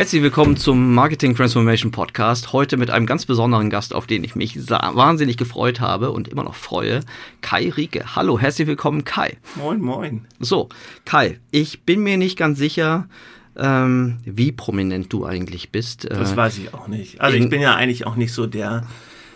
[0.00, 2.54] Herzlich willkommen zum Marketing Transformation Podcast.
[2.54, 6.42] Heute mit einem ganz besonderen Gast, auf den ich mich wahnsinnig gefreut habe und immer
[6.42, 7.00] noch freue.
[7.42, 8.16] Kai Rieke.
[8.16, 9.36] Hallo, herzlich willkommen, Kai.
[9.56, 10.26] Moin, moin.
[10.38, 10.70] So,
[11.04, 13.10] Kai, ich bin mir nicht ganz sicher,
[13.58, 16.08] ähm, wie prominent du eigentlich bist.
[16.10, 17.20] Das äh, weiß ich auch nicht.
[17.20, 18.86] Also ich bin ja eigentlich auch nicht so der,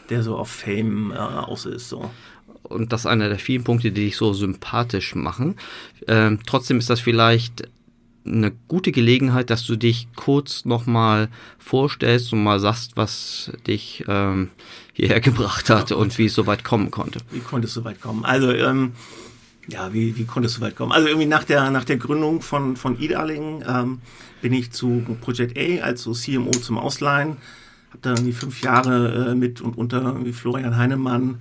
[0.09, 1.91] der so auf Fame äh, aus ist.
[1.91, 2.11] So
[2.63, 5.57] und das ist einer der vielen Punkte, die dich so sympathisch machen.
[6.09, 7.69] Ähm, trotzdem ist das vielleicht
[8.27, 11.29] eine gute Gelegenheit, dass du dich kurz nochmal
[11.59, 14.51] vorstellst und mal sagst, was dich ähm,
[14.93, 17.21] hierher gebracht hat ja, und wie es so weit kommen konnte.
[17.31, 18.25] Wie konnte es so weit kommen?
[18.25, 18.93] Also, ähm,
[19.69, 20.93] ja, wie, wie konnte es so weit kommen?
[20.93, 23.99] Also irgendwie nach der, nach der Gründung von, von eDarling ähm,
[24.43, 27.39] bin ich zu Project A, also CMO zum Ausleihen.
[27.91, 31.41] Habe da irgendwie fünf Jahre äh, mit und unter Florian Heinemann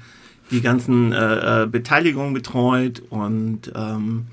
[0.52, 4.28] die ganzen äh, äh, Beteiligungen betreut und ähm,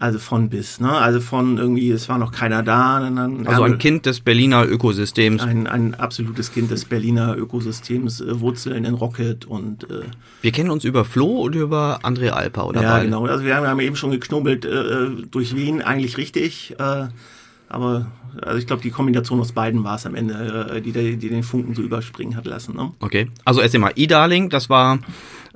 [0.00, 0.90] also von bis, ne?
[0.90, 3.00] Also von irgendwie, es war noch keiner da.
[3.00, 5.42] Dann, also ein Kind des Berliner Ökosystems.
[5.42, 10.02] Ein, ein absolutes Kind des Berliner Ökosystems, äh, Wurzeln in Rocket und äh,
[10.42, 12.82] Wir kennen uns über Flo oder über André Alper, oder?
[12.82, 13.06] Ja, beide?
[13.06, 13.26] genau.
[13.26, 16.76] Also wir haben, wir haben eben schon geknubbelt äh, äh durch Wien, eigentlich richtig.
[16.78, 17.08] Äh,
[17.68, 18.06] aber
[18.42, 21.42] also ich glaube, die Kombination aus beiden war es am Ende, äh, die, die den
[21.42, 22.76] Funken so überspringen hat lassen.
[22.76, 22.92] Ne?
[23.00, 23.30] Okay.
[23.44, 24.98] Also erst einmal E-Darling, das war.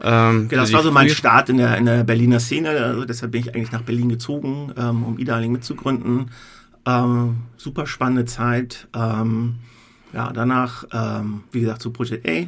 [0.00, 2.70] Ähm, genau, das war so mein Start in der, in der Berliner Szene.
[2.70, 6.30] Also deshalb bin ich eigentlich nach Berlin gezogen, ähm, um E-Darling mitzugründen.
[6.86, 8.88] Ähm, super spannende Zeit.
[8.94, 9.56] Ähm,
[10.12, 12.46] ja, danach, ähm, wie gesagt, zu Project A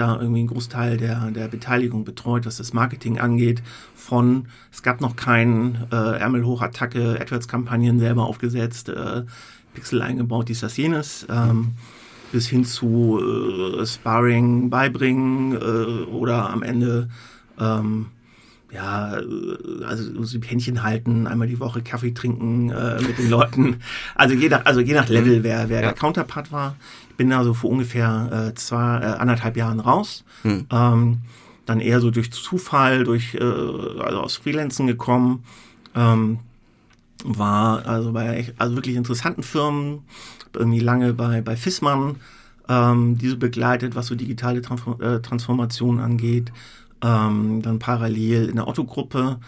[0.00, 3.62] da irgendwie einen Großteil der, der Beteiligung betreut, was das Marketing angeht.
[3.94, 9.24] Von, es gab noch keinen äh, Ärmelhochattacke, AdWords-Kampagnen selber aufgesetzt, äh,
[9.74, 11.72] Pixel eingebaut, dies, das, jenes, ähm,
[12.32, 17.08] bis hin zu äh, Sparring beibringen äh, oder am Ende
[17.58, 18.06] ähm,
[18.72, 23.76] ja, äh, also so Händchen halten, einmal die Woche Kaffee trinken äh, mit den Leuten.
[24.14, 25.88] Also je nach, also je nach Level, wer, wer ja.
[25.88, 26.76] der Counterpart war
[27.20, 30.24] bin also vor ungefähr äh, zwei, äh, anderthalb Jahren raus.
[30.40, 30.64] Hm.
[30.70, 31.18] Ähm,
[31.66, 35.44] dann eher so durch Zufall, durch äh, also aus Freelancen gekommen.
[35.94, 36.38] Ähm,
[37.22, 39.98] war also bei also wirklich interessanten Firmen,
[40.54, 42.16] irgendwie lange bei, bei Fissmann,
[42.70, 46.50] ähm, diese begleitet, was so digitale äh, Transformation angeht.
[47.02, 49.38] Ähm, dann parallel in der Otto-Gruppe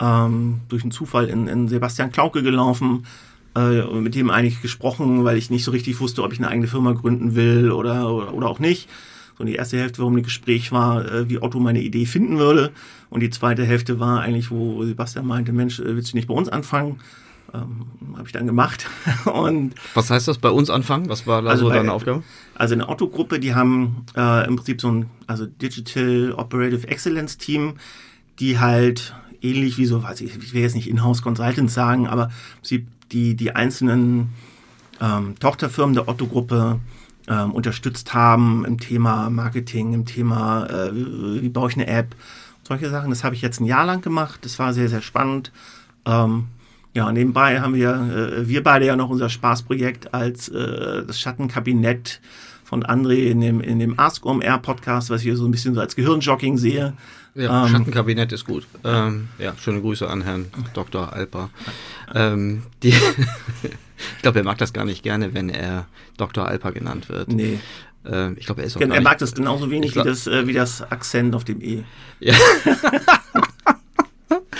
[0.00, 3.06] ähm, durch einen Zufall in, in Sebastian Klauke gelaufen,
[3.56, 6.68] äh, mit dem eigentlich gesprochen, weil ich nicht so richtig wusste, ob ich eine eigene
[6.68, 8.88] Firma gründen will oder, oder, oder auch nicht.
[9.38, 12.72] So die erste Hälfte, warum ein Gespräch war, äh, wie Otto meine Idee finden würde.
[13.08, 16.34] Und die zweite Hälfte war eigentlich, wo Sebastian meinte, Mensch, äh, willst du nicht bei
[16.34, 17.00] uns anfangen?
[17.54, 17.86] Ähm,
[18.16, 18.86] habe ich dann gemacht.
[19.24, 21.08] und Was heißt das bei uns anfangen?
[21.08, 22.22] Was war da also so deine Aufgabe?
[22.54, 27.74] Also eine Otto-Gruppe, die haben äh, im Prinzip so ein also Digital Operative Excellence Team,
[28.38, 32.30] die halt ähnlich wie so, weiß ich, ich will jetzt nicht Inhouse Consultants sagen, aber
[32.60, 34.34] sie die die einzelnen
[35.00, 36.80] ähm, Tochterfirmen der Otto-Gruppe
[37.28, 42.14] ähm, unterstützt haben im Thema Marketing, im Thema, äh, wie, wie baue ich eine App,
[42.62, 43.10] solche Sachen.
[43.10, 44.40] Das habe ich jetzt ein Jahr lang gemacht.
[44.42, 45.52] Das war sehr, sehr spannend.
[46.04, 46.48] Ähm,
[46.98, 52.20] ja, nebenbei haben wir, äh, wir beide ja noch unser Spaßprojekt als äh, das Schattenkabinett
[52.64, 55.74] von André in dem, in dem Ask OMR Podcast, was ich hier so ein bisschen
[55.74, 56.94] so als Gehirnjogging sehe.
[57.36, 58.66] Ja, ähm, Schattenkabinett ist gut.
[58.82, 61.12] Ähm, ja, schöne Grüße an Herrn Dr.
[61.12, 61.50] Alper.
[62.12, 62.88] Ähm, die
[64.16, 65.86] ich glaube, er mag das gar nicht gerne, wenn er
[66.16, 66.48] Dr.
[66.48, 67.28] Alper genannt wird.
[67.28, 67.60] Nee.
[68.04, 70.48] Ähm, ich glaube, er ist auch Er mag das genauso wenig glaub, wie, das, äh,
[70.48, 71.84] wie das Akzent auf dem E.
[72.18, 72.34] Ja.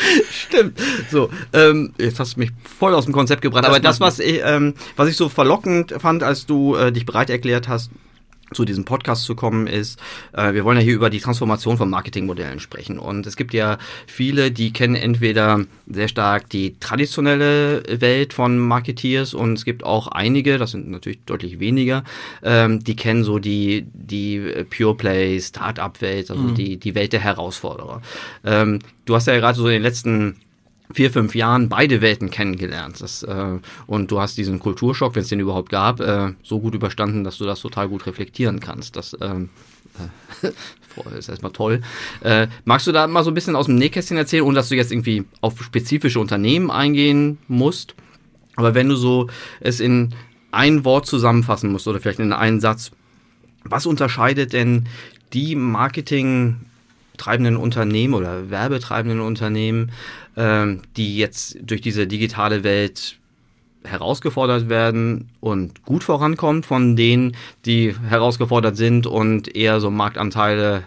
[0.30, 0.80] Stimmt.
[1.10, 3.64] So, ähm, jetzt hast du mich voll aus dem Konzept gebracht.
[3.64, 7.06] Das Aber das, was ich, ähm, was ich so verlockend fand, als du äh, dich
[7.06, 7.90] bereit erklärt hast,
[8.52, 9.98] zu diesem Podcast zu kommen, ist,
[10.32, 12.98] äh, wir wollen ja hier über die Transformation von Marketingmodellen sprechen.
[12.98, 19.34] Und es gibt ja viele, die kennen entweder sehr stark die traditionelle Welt von Marketeers
[19.34, 22.04] und es gibt auch einige, das sind natürlich deutlich weniger,
[22.42, 26.54] ähm, die kennen so die, die Pure Play, Startup-Welt, also mhm.
[26.54, 28.02] die, die Welt der Herausforderer.
[28.44, 30.36] Ähm, du hast ja gerade so in den letzten
[30.92, 33.00] vier, fünf Jahren beide Welten kennengelernt.
[33.00, 36.74] Das, äh, und du hast diesen Kulturschock, wenn es den überhaupt gab, äh, so gut
[36.74, 38.96] überstanden, dass du das total gut reflektieren kannst.
[38.96, 39.50] Das ähm,
[40.42, 40.48] äh,
[41.18, 41.82] ist erstmal toll.
[42.22, 44.76] Äh, magst du da mal so ein bisschen aus dem Nähkästchen erzählen, ohne dass du
[44.76, 47.94] jetzt irgendwie auf spezifische Unternehmen eingehen musst?
[48.56, 49.28] Aber wenn du so
[49.60, 50.14] es in
[50.50, 52.90] ein Wort zusammenfassen musst oder vielleicht in einen Satz,
[53.64, 54.88] was unterscheidet denn
[55.32, 56.56] die Marketing
[57.18, 59.90] treibenden Unternehmen oder werbetreibenden Unternehmen,
[60.38, 63.18] ähm, die jetzt durch diese digitale Welt
[63.82, 70.84] herausgefordert werden und gut vorankommen von denen, die herausgefordert sind und eher so Marktanteile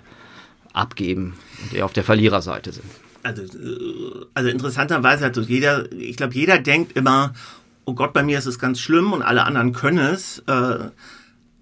[0.72, 1.34] abgeben
[1.64, 2.86] und eher auf der Verliererseite sind.
[3.24, 7.34] Also, äh, also interessanterweise hat so jeder, ich glaube, jeder denkt immer,
[7.84, 10.40] oh Gott, bei mir ist es ganz schlimm und alle anderen können es.
[10.48, 10.90] Äh,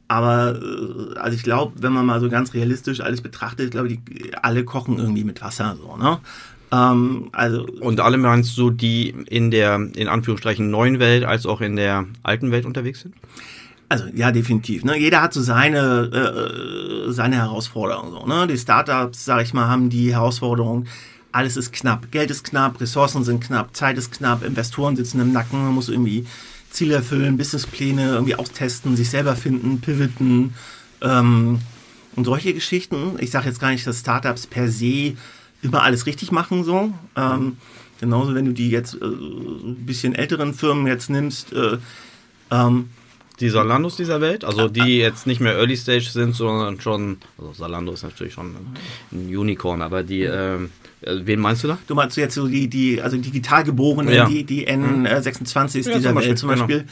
[0.08, 4.00] aber äh, also ich glaube, wenn man mal so ganz realistisch alles betrachtet, glaube ich,
[4.44, 6.20] alle kochen irgendwie mit Wasser so, ne?
[6.72, 11.62] Ähm, also und alle meinst du, die in der in Anführungsstrichen neuen Welt als auch
[11.62, 13.16] in der alten Welt unterwegs sind?
[13.88, 14.84] Also ja, definitiv.
[14.84, 14.98] Ne?
[14.98, 18.12] Jeder hat so seine äh, seine Herausforderungen.
[18.12, 18.46] So, ne?
[18.48, 20.86] Die Startups, sag ich mal, haben die Herausforderung.
[21.32, 25.32] Alles ist knapp, Geld ist knapp, Ressourcen sind knapp, Zeit ist knapp, Investoren sitzen im
[25.32, 26.26] Nacken, man muss irgendwie
[26.72, 30.56] Ziele erfüllen, Businesspläne irgendwie austesten, sich selber finden, pivoten
[31.02, 31.60] ähm,
[32.16, 33.16] und solche Geschichten.
[33.20, 35.14] Ich sage jetzt gar nicht, dass Startups per se
[35.62, 36.92] immer alles richtig machen so.
[37.16, 37.58] Ähm,
[38.00, 41.54] genauso, wenn du die jetzt äh, ein bisschen älteren Firmen jetzt nimmst.
[41.54, 41.78] Äh,
[42.52, 42.90] ähm,
[43.40, 47.54] die Salandos dieser Welt, also die jetzt nicht mehr Early Stage sind, sondern schon, also
[47.54, 48.54] Salando ist natürlich schon
[49.14, 50.60] ein Unicorn, aber die, äh,
[51.02, 51.78] wen meinst du da?
[51.88, 54.26] Du meinst jetzt so die, die also digital geborenen, ja.
[54.26, 56.86] die, die N26 ist ja, dieser Welt zum Beispiel.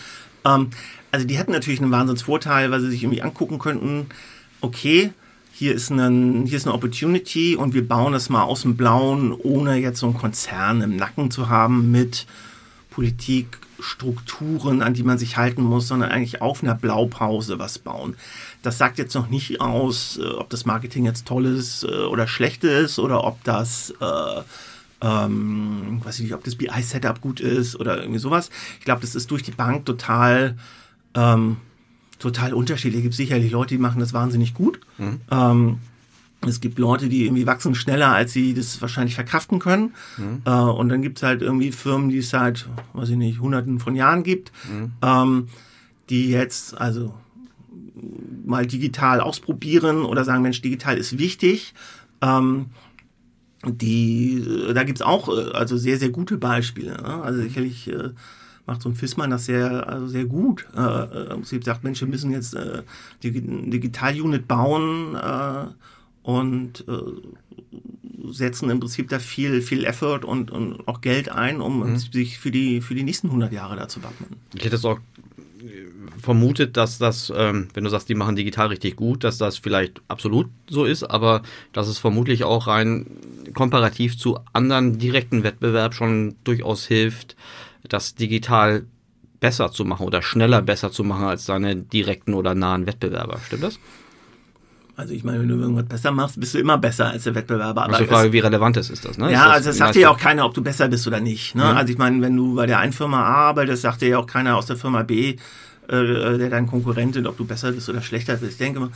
[0.44, 0.56] Genau.
[0.56, 0.70] Ähm,
[1.12, 4.08] also die hätten natürlich einen Wahnsinnsvorteil, weil sie sich irgendwie angucken könnten,
[4.62, 5.12] okay,
[5.58, 9.32] hier ist, ein, hier ist eine Opportunity und wir bauen das mal aus dem Blauen,
[9.34, 12.28] ohne jetzt so einen Konzern im Nacken zu haben mit
[12.92, 18.16] Politik, Strukturen, an die man sich halten muss, sondern eigentlich auf einer Blaupause was bauen.
[18.62, 22.28] Das sagt jetzt noch nicht aus, äh, ob das Marketing jetzt toll ist äh, oder
[22.28, 24.42] schlecht ist oder ob das, äh,
[25.02, 28.52] ähm, weiß ich nicht, ob das BI-Setup gut ist oder irgendwie sowas.
[28.78, 30.56] Ich glaube, das ist durch die Bank total
[31.16, 31.58] ähm,
[32.20, 33.00] total unterschiedlich.
[33.00, 34.80] Es gibt sicherlich Leute, die machen das wahnsinnig gut.
[34.98, 35.22] Mhm.
[35.32, 35.78] Ähm,
[36.46, 39.94] es gibt Leute, die irgendwie wachsen schneller, als sie das wahrscheinlich verkraften können.
[40.18, 40.42] Mhm.
[40.46, 43.80] Äh, und dann gibt es halt irgendwie Firmen, die es seit, weiß ich nicht, hunderten
[43.80, 44.92] von Jahren gibt, mhm.
[45.02, 45.48] ähm,
[46.10, 47.14] die jetzt also
[48.46, 51.74] mal digital ausprobieren oder sagen, Mensch, digital ist wichtig.
[52.22, 52.68] Ähm,
[53.66, 54.44] die,
[54.74, 57.02] da gibt es auch äh, also sehr, sehr gute Beispiele.
[57.02, 57.22] Ne?
[57.24, 58.12] Also sicherlich äh,
[58.68, 60.68] macht so ein FISMAN das sehr, also sehr gut.
[60.76, 62.84] Äh, äh sie sagt, Mensch, wir müssen jetzt äh,
[63.24, 65.66] die Digital-Unit bauen äh,
[66.22, 71.92] und äh, setzen im Prinzip da viel, viel Effort und, und auch Geld ein, um
[71.92, 71.98] mhm.
[71.98, 74.36] sich für die, für die nächsten 100 Jahre da zu wappnen.
[74.54, 75.00] Ich hätte es auch
[76.22, 80.02] vermutet, dass das, ähm, wenn du sagst, die machen digital richtig gut, dass das vielleicht
[80.08, 81.42] absolut so ist, aber
[81.74, 83.06] dass es vermutlich auch rein
[83.54, 87.36] komparativ zu anderen direkten Wettbewerb schon durchaus hilft,
[87.88, 88.86] das digital
[89.40, 93.40] besser zu machen oder schneller besser zu machen als deine direkten oder nahen Wettbewerber.
[93.46, 93.80] Stimmt das?
[94.96, 97.84] Also ich meine, wenn du irgendwas besser machst, bist du immer besser als der Wettbewerber.
[97.84, 99.20] Aber also Frage, wie relevant ist das?
[99.20, 99.32] Ne?
[99.32, 101.54] Ja, das also das sagt dir ja auch keiner, ob du besser bist oder nicht.
[101.54, 101.64] Ne?
[101.64, 101.78] Mhm.
[101.78, 104.26] Also ich meine, wenn du bei der einen Firma A arbeitest, sagt dir ja auch
[104.26, 105.36] keiner aus der Firma B,
[105.88, 108.54] äh, der dein Konkurrent ist, ob du besser bist oder schlechter bist.
[108.54, 108.90] Ich denke mal,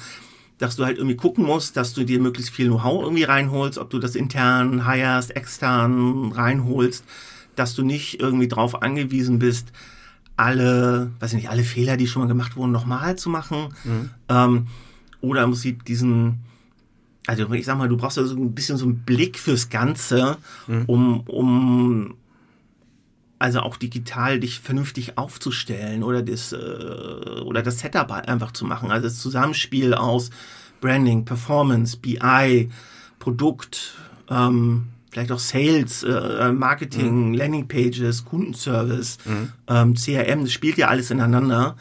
[0.58, 3.92] dass du halt irgendwie gucken musst, dass du dir möglichst viel Know-how irgendwie reinholst, ob
[3.92, 7.04] du das intern hirest, extern reinholst
[7.56, 9.72] dass du nicht irgendwie drauf angewiesen bist,
[10.38, 13.74] alle, weiß ich nicht, alle Fehler, die schon mal gemacht wurden, nochmal zu machen.
[13.84, 14.10] Mhm.
[14.30, 14.68] Ähm,
[15.22, 16.40] oder muss sie diesen,
[17.28, 20.38] also ich sag mal, du brauchst ja so ein bisschen so einen Blick fürs Ganze,
[20.68, 20.84] mhm.
[20.88, 22.16] um, um
[23.38, 28.92] also auch digital dich vernünftig aufzustellen oder das, äh, oder das Setup einfach zu machen.
[28.92, 30.30] Also das Zusammenspiel aus
[30.80, 32.70] Branding, Performance, BI,
[33.20, 33.96] Produkt,
[34.30, 37.34] ähm, vielleicht auch Sales, äh, äh, Marketing, mhm.
[37.34, 39.52] Landingpages, Kundenservice, mhm.
[39.68, 41.76] ähm, CRM, das spielt ja alles ineinander.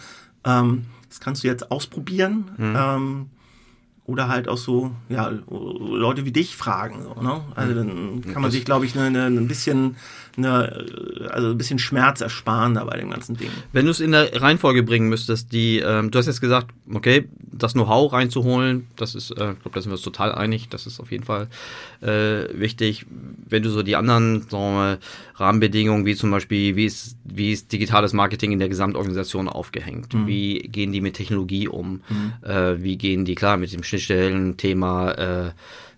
[0.44, 2.50] Ähm, das kannst du jetzt ausprobieren.
[2.58, 3.26] Mhm.
[4.07, 7.02] Oder halt auch so, ja, Leute wie dich fragen.
[7.02, 7.42] So, ne?
[7.54, 9.97] Also dann kann man sich, glaube ich, ne, ne, ein bisschen
[10.37, 10.87] eine,
[11.30, 13.50] also ein bisschen Schmerz ersparen da bei dem ganzen Ding.
[13.73, 17.28] Wenn du es in der Reihenfolge bringen müsstest, die, ähm, du hast jetzt gesagt, okay,
[17.52, 20.87] das Know-how reinzuholen, das ist, äh, ich glaube, da sind wir uns total einig, das
[20.87, 21.49] ist auf jeden Fall
[22.00, 23.07] äh, wichtig.
[23.49, 24.99] Wenn du so die anderen mal,
[25.40, 30.12] Rahmenbedingungen, wie zum Beispiel, wie ist, wie ist digitales Marketing in der Gesamtorganisation aufgehängt?
[30.12, 30.26] Mhm.
[30.26, 32.02] Wie gehen die mit Technologie um?
[32.09, 32.33] Mhm.
[32.49, 35.50] Äh, wie gehen die, klar, mit dem Schnittstellen-Thema, äh,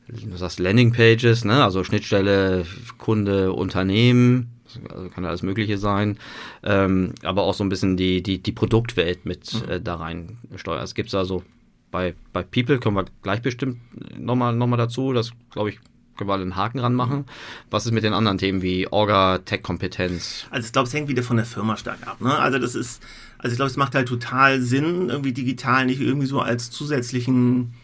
[0.09, 1.63] du sagst Landingpages, ne?
[1.63, 2.67] also Schnittstelle
[2.99, 4.51] Kunde, Unternehmen,
[4.89, 6.19] also kann alles Mögliche sein,
[6.63, 9.71] ähm, aber auch so ein bisschen die, die, die Produktwelt mit mhm.
[9.71, 10.83] äh, da rein steuern.
[10.83, 11.43] Es gibt also
[11.91, 13.79] bei, bei People, können wir gleich bestimmt
[14.19, 15.79] nochmal noch mal dazu, das glaube ich,
[16.17, 17.25] können wir einen Haken ranmachen.
[17.71, 20.47] Was ist mit den anderen Themen wie Orga, Tech-Kompetenz?
[20.51, 22.21] Also ich glaube, es hängt wieder von der Firma stark ab.
[22.21, 22.37] Ne?
[22.39, 23.03] Also das ist,
[23.39, 27.75] also ich glaube, es macht halt total Sinn, irgendwie digital nicht irgendwie so als zusätzlichen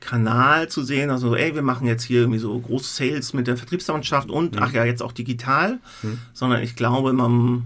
[0.00, 3.56] Kanal zu sehen, also ey, wir machen jetzt hier irgendwie so große Sales mit der
[3.56, 4.62] Vertriebsmannschaft und mhm.
[4.62, 6.18] ach ja, jetzt auch digital, mhm.
[6.32, 7.64] sondern ich glaube, man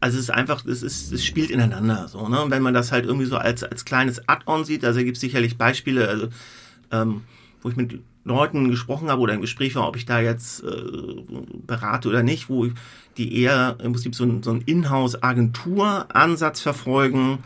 [0.00, 2.40] also es ist einfach, es ist, es spielt ineinander so, ne?
[2.40, 5.20] Und wenn man das halt irgendwie so als, als kleines Add-on sieht, also gibt es
[5.20, 6.28] sicherlich Beispiele, also
[6.90, 7.22] ähm,
[7.60, 10.66] wo ich mit Leuten gesprochen habe oder im Gespräch war, ob ich da jetzt äh,
[11.66, 12.68] berate oder nicht, wo
[13.18, 17.40] die eher im Prinzip so, ein, so einen Inhouse-Agentur-Ansatz verfolgen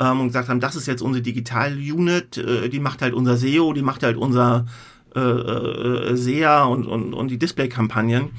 [0.00, 3.72] ähm, und gesagt haben, das ist jetzt unsere Digital-Unit, äh, die macht halt unser SEO,
[3.72, 4.66] die macht halt unser
[5.14, 8.30] äh, äh, SEA und, und, und die Display-Kampagnen,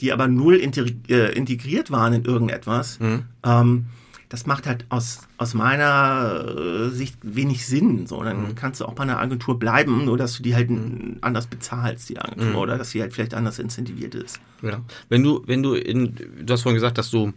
[0.00, 2.98] die aber null äh, integriert waren in irgendetwas.
[3.00, 3.24] Mhm.
[3.44, 3.86] Ähm,
[4.32, 8.06] das macht halt aus, aus meiner äh, Sicht wenig Sinn.
[8.06, 8.54] So, dann mhm.
[8.54, 11.18] kannst du auch bei einer Agentur bleiben, nur dass du die halt mhm.
[11.20, 12.56] anders bezahlst, die Agentur, mhm.
[12.56, 14.40] oder dass sie halt vielleicht anders incentiviert ist.
[14.62, 14.80] Ja.
[15.10, 17.34] Wenn du, wenn du in, du hast vorhin gesagt, dass du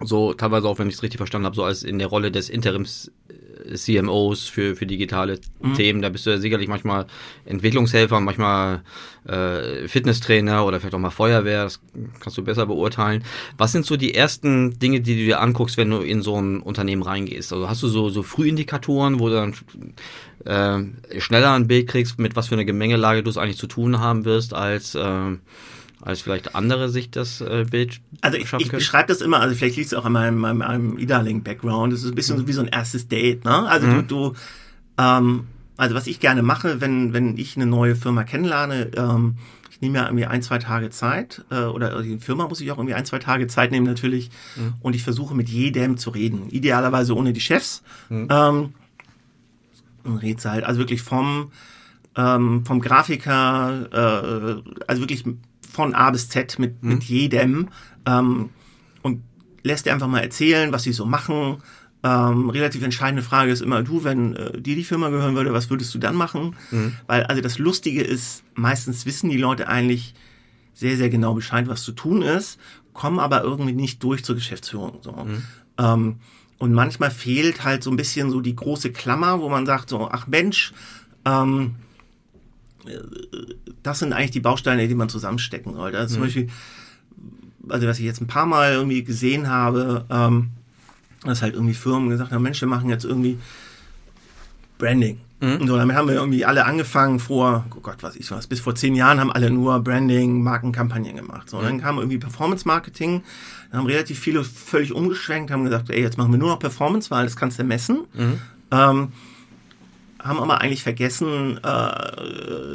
[0.00, 2.48] so teilweise auch, wenn ich es richtig verstanden habe, so als in der Rolle des
[2.48, 3.10] Interims
[3.74, 5.74] CMOs für, für digitale mhm.
[5.74, 6.02] Themen.
[6.02, 7.06] Da bist du ja sicherlich manchmal
[7.44, 8.82] Entwicklungshelfer, manchmal
[9.26, 11.64] äh, Fitnesstrainer oder vielleicht auch mal Feuerwehr.
[11.64, 11.80] Das
[12.20, 13.24] kannst du besser beurteilen.
[13.56, 16.60] Was sind so die ersten Dinge, die du dir anguckst, wenn du in so ein
[16.60, 17.52] Unternehmen reingehst?
[17.52, 19.54] Also hast du so, so Frühindikatoren, wo du dann
[20.44, 24.00] äh, schneller ein Bild kriegst, mit was für eine Gemengelage du es eigentlich zu tun
[24.00, 25.36] haben wirst, als äh,
[26.08, 29.76] als vielleicht andere sich das äh, Bild Also ich, ich beschreibe das immer, also vielleicht
[29.76, 32.40] liegt es auch an meinem, meinem, meinem E-Darling-Background, das ist ein bisschen mhm.
[32.40, 33.68] so wie so ein erstes Date, ne?
[33.68, 34.08] Also mhm.
[34.08, 34.34] du, du
[34.96, 35.46] ähm,
[35.76, 39.36] also was ich gerne mache, wenn, wenn ich eine neue Firma kennenlerne, ähm,
[39.70, 42.78] ich nehme ja irgendwie ein, zwei Tage Zeit, äh, oder die Firma muss ich auch
[42.78, 44.76] irgendwie ein, zwei Tage Zeit nehmen natürlich, mhm.
[44.80, 47.82] und ich versuche mit jedem zu reden, idealerweise ohne die Chefs.
[48.08, 48.28] Mhm.
[48.30, 48.74] Ähm,
[50.04, 51.52] und redst halt, also wirklich vom,
[52.16, 55.24] ähm, vom Grafiker, äh, also wirklich
[55.78, 56.88] von A bis Z mit, mhm.
[56.88, 57.68] mit jedem
[58.04, 58.50] ähm,
[59.02, 59.22] und
[59.62, 61.58] lässt dir einfach mal erzählen, was sie so machen.
[62.02, 65.70] Ähm, relativ entscheidende Frage ist immer, du, wenn äh, dir die Firma gehören würde, was
[65.70, 66.56] würdest du dann machen?
[66.72, 66.94] Mhm.
[67.06, 70.14] Weil also das Lustige ist, meistens wissen die Leute eigentlich
[70.74, 72.58] sehr, sehr genau Bescheid, was zu tun ist,
[72.92, 74.98] kommen aber irgendwie nicht durch zur Geschäftsführung.
[75.02, 75.12] So.
[75.12, 75.42] Mhm.
[75.78, 76.16] Ähm,
[76.58, 80.08] und manchmal fehlt halt so ein bisschen so die große Klammer, wo man sagt so,
[80.10, 80.72] ach Mensch,
[81.24, 81.76] ähm,
[83.82, 85.98] das sind eigentlich die Bausteine, die man zusammenstecken sollte.
[85.98, 86.26] Also zum mhm.
[86.26, 86.48] Beispiel,
[87.68, 90.50] also was ich jetzt ein paar Mal irgendwie gesehen habe, ähm,
[91.24, 93.38] dass halt irgendwie Firmen gesagt haben, Mensch, wir machen jetzt irgendwie
[94.78, 95.20] Branding.
[95.40, 95.56] Mhm.
[95.60, 98.60] Und so, damit haben wir irgendwie alle angefangen vor, oh Gott, was ich was, bis
[98.60, 101.48] vor zehn Jahren haben alle nur Branding, Markenkampagnen gemacht.
[101.48, 101.62] So, mhm.
[101.62, 103.22] dann kam irgendwie Performance Marketing,
[103.70, 107.10] dann haben relativ viele völlig umgeschwenkt, haben gesagt, ey, jetzt machen wir nur noch Performance,
[107.10, 108.06] weil das kannst du messen.
[108.14, 108.40] Mhm.
[108.70, 109.12] Ähm,
[110.28, 111.62] haben aber eigentlich vergessen, äh,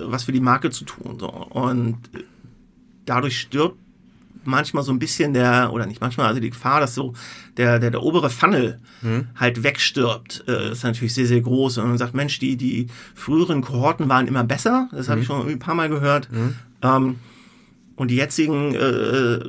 [0.06, 1.18] was für die Marke zu tun.
[1.20, 1.30] So.
[1.30, 1.98] Und
[3.06, 3.78] dadurch stirbt
[4.46, 7.14] manchmal so ein bisschen der, oder nicht manchmal, also die Gefahr, dass so
[7.58, 9.28] der, der, der obere Funnel mhm.
[9.36, 11.78] halt wegstirbt, äh, ist natürlich sehr, sehr groß.
[11.78, 15.48] Und man sagt, Mensch, die, die früheren Kohorten waren immer besser, das habe ich schon
[15.48, 16.32] ein paar Mal gehört.
[16.32, 16.56] Mhm.
[16.82, 17.16] Ähm,
[17.96, 19.40] und die jetzigen äh,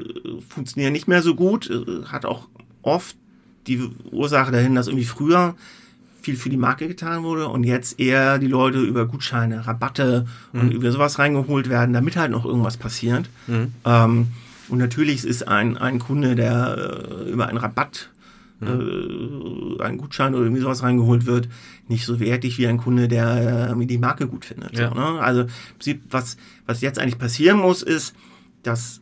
[0.48, 2.48] funktionieren nicht mehr so gut, äh, hat auch
[2.82, 3.16] oft
[3.66, 5.54] die Ursache dahin, dass irgendwie früher
[6.24, 10.60] viel für die Marke getan wurde und jetzt eher die Leute über Gutscheine, Rabatte mhm.
[10.60, 13.28] und über sowas reingeholt werden, damit halt noch irgendwas passiert.
[13.46, 13.74] Mhm.
[13.84, 14.26] Ähm,
[14.68, 18.10] und natürlich ist ein, ein Kunde, der äh, über einen Rabatt,
[18.60, 19.76] mhm.
[19.78, 21.48] äh, einen Gutschein oder irgendwie sowas reingeholt wird,
[21.88, 24.78] nicht so wertig wie ein Kunde, der äh, die Marke gut findet.
[24.78, 24.88] Ja.
[24.88, 25.20] So, ne?
[25.20, 25.46] Also
[26.10, 28.14] was, was jetzt eigentlich passieren muss, ist,
[28.62, 29.00] dass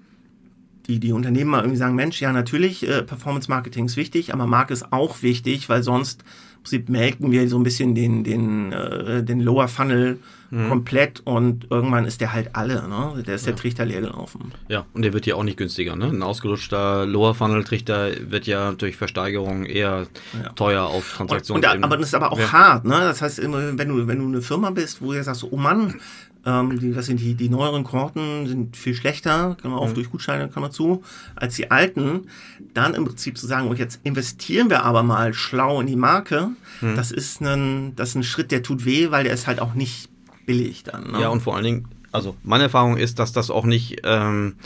[0.87, 4.47] die, die Unternehmen mal irgendwie sagen, Mensch, ja natürlich, äh, Performance Marketing ist wichtig, aber
[4.47, 6.25] Marke ist auch wichtig, weil sonst
[6.63, 10.19] Prinzip melken wir so ein bisschen den, den, äh, den Lower Funnel
[10.51, 10.69] mhm.
[10.69, 13.23] komplett und irgendwann ist der halt alle, ne?
[13.27, 13.53] Der ist ja.
[13.53, 14.53] der Trichter leer gelaufen.
[14.69, 16.07] Ja, und der wird ja auch nicht günstiger, ne?
[16.07, 20.07] Ein ausgelutschter Lower Funnel Trichter wird ja durch Versteigerung eher
[20.41, 20.51] ja.
[20.51, 21.83] teuer auf Transaktionen.
[21.83, 22.53] aber das ist aber auch ja.
[22.53, 23.01] hart, ne?
[23.01, 26.01] Das heißt, wenn du, wenn du eine Firma bist, wo du sagst, oh Mann,
[26.45, 29.95] ähm, die, das sind die, die neueren Korten sind viel schlechter, kann man auch mhm.
[29.95, 31.03] durch Gutscheine, kann man zu,
[31.37, 32.29] als die alten.
[32.75, 36.51] Dann im Prinzip zu sagen, und jetzt investieren wir aber mal schlau in die Marke,
[36.81, 36.97] mhm.
[36.97, 39.75] das ist ein, das ist ein Schritt, der tut weh, weil der ist halt auch
[39.75, 40.09] nicht
[40.47, 41.13] billig dann.
[41.13, 41.21] Ne?
[41.21, 44.57] Ja, und vor allen Dingen, also meine Erfahrung ist, dass das auch nicht ähm,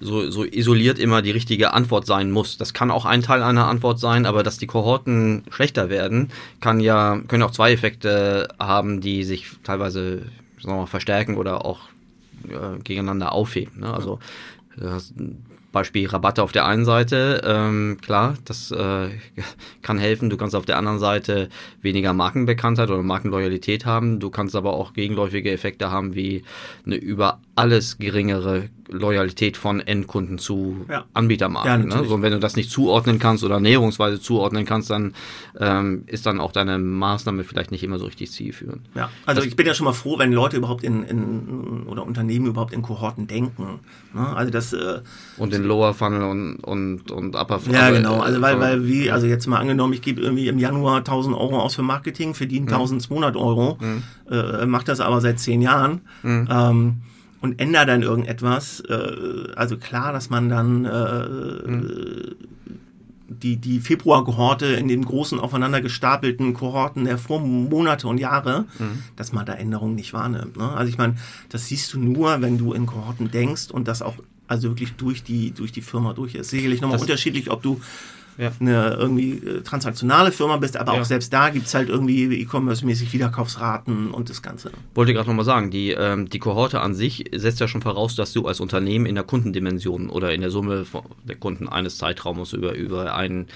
[0.00, 2.58] so, so isoliert immer die richtige Antwort sein muss.
[2.58, 6.80] Das kann auch ein Teil einer Antwort sein, aber dass die Kohorten schlechter werden, kann
[6.80, 10.22] ja, können auch zwei Effekte haben, die sich teilweise
[10.64, 11.80] sagen mal, verstärken oder auch
[12.48, 13.80] äh, gegeneinander aufheben.
[13.80, 13.92] Ne?
[13.92, 14.18] Also
[14.80, 15.14] hast
[15.74, 19.08] Beispiel Rabatte auf der einen Seite, ähm, klar, das äh,
[19.82, 20.30] kann helfen.
[20.30, 21.50] Du kannst auf der anderen Seite
[21.82, 24.20] weniger Markenbekanntheit oder Markenloyalität haben.
[24.20, 26.44] Du kannst aber auch gegenläufige Effekte haben, wie
[26.86, 31.04] eine über alles geringere Loyalität von Endkunden zu ja.
[31.14, 31.90] Anbietermarken.
[31.90, 32.08] Ja, ne?
[32.08, 35.14] So, wenn du das nicht zuordnen kannst oder näherungsweise zuordnen kannst, dann
[35.58, 38.82] ähm, ist dann auch deine Maßnahme vielleicht nicht immer so richtig zielführend.
[38.94, 42.04] Ja, also das, ich bin ja schon mal froh, wenn Leute überhaupt in, in oder
[42.04, 43.80] Unternehmen überhaupt in Kohorten denken.
[44.12, 44.36] Ne?
[44.36, 45.00] Also das äh,
[45.38, 47.80] und in Lower Funnel und und und Upper Funnel.
[47.80, 48.20] Ja, genau.
[48.20, 51.60] Also weil weil wie also jetzt mal angenommen, ich gebe irgendwie im Januar 1000 Euro
[51.60, 52.72] aus für Marketing, verdiene mhm.
[52.72, 54.02] 1200 Euro, mhm.
[54.30, 56.02] äh, mache das aber seit zehn Jahren.
[56.22, 56.48] Mhm.
[56.50, 56.96] Ähm,
[57.44, 58.80] und ändert dann irgendetwas.
[58.88, 62.36] Äh, also klar, dass man dann äh, mhm.
[63.28, 69.02] die, die Februar-Kohorte in den großen aufeinander gestapelten Kohorten der Vormonate und Jahre, mhm.
[69.16, 70.56] dass man da Änderungen nicht wahrnimmt.
[70.56, 70.72] Ne?
[70.72, 71.16] Also ich meine,
[71.50, 74.14] das siehst du nur, wenn du in Kohorten denkst und das auch
[74.48, 76.48] also wirklich durch die, durch die Firma durch ist.
[76.48, 77.78] Sicherlich nochmal unterschiedlich, ob du
[78.38, 78.52] ja.
[78.60, 81.00] eine irgendwie äh, transaktionale Firma bist, aber ja.
[81.00, 84.72] auch selbst da gibt es halt irgendwie E-Commerce-mäßig Wiederkaufsraten und das Ganze.
[84.94, 88.32] Wollte gerade nochmal sagen, die, ähm, die Kohorte an sich setzt ja schon voraus, dass
[88.32, 90.84] du als Unternehmen in der Kundendimension oder in der Summe
[91.24, 93.46] der Kunden eines Zeitraumes über, über einen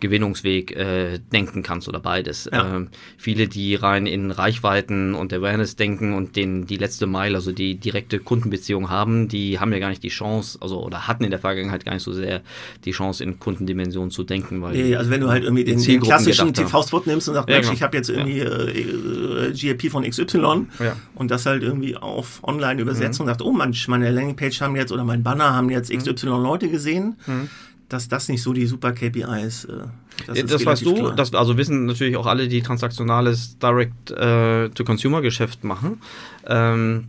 [0.00, 2.48] Gewinnungsweg äh, denken kannst oder beides.
[2.52, 2.76] Ja.
[2.76, 7.52] Ähm, viele, die rein in Reichweiten und Awareness denken und den, die letzte Meile, also
[7.52, 11.30] die direkte Kundenbeziehung haben, die haben ja gar nicht die Chance, also oder hatten in
[11.30, 12.42] der Vergangenheit gar nicht so sehr
[12.84, 14.62] die Chance in Kundendimension zu denken.
[14.62, 17.56] Weil nee, also wenn du halt irgendwie den, den klassischen TV-Spot nimmst und sagst, ja,
[17.56, 17.76] Mensch, genau.
[17.76, 18.44] ich habe jetzt irgendwie ja.
[18.44, 20.66] äh, GRP von XY
[21.14, 23.24] und das halt irgendwie auf online übersetzt mhm.
[23.24, 26.42] und sagt, oh Mensch, meine Landingpage haben jetzt oder mein Banner haben jetzt XY mhm.
[26.42, 27.16] Leute gesehen.
[27.26, 27.48] Mhm
[27.88, 29.66] dass das nicht so die super KPIs.
[29.66, 29.84] Äh,
[30.26, 36.00] das, das weißt du, das, also wissen natürlich auch alle, die transaktionales Direct-to-Consumer-Geschäft äh, machen.
[36.46, 37.08] Ähm,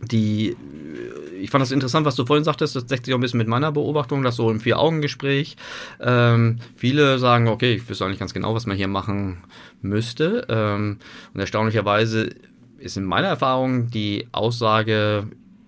[0.00, 0.56] die
[1.44, 3.48] ich fand das interessant, was du vorhin sagtest, das deckt sich auch ein bisschen mit
[3.48, 5.56] meiner Beobachtung, dass so im Vier-Augen-Gespräch
[6.00, 9.44] ähm, viele sagen, okay, ich wüsste eigentlich ganz genau, was man hier machen
[9.82, 10.46] müsste.
[10.48, 10.98] Ähm,
[11.34, 12.30] und erstaunlicherweise
[12.78, 15.26] ist in meiner Erfahrung die Aussage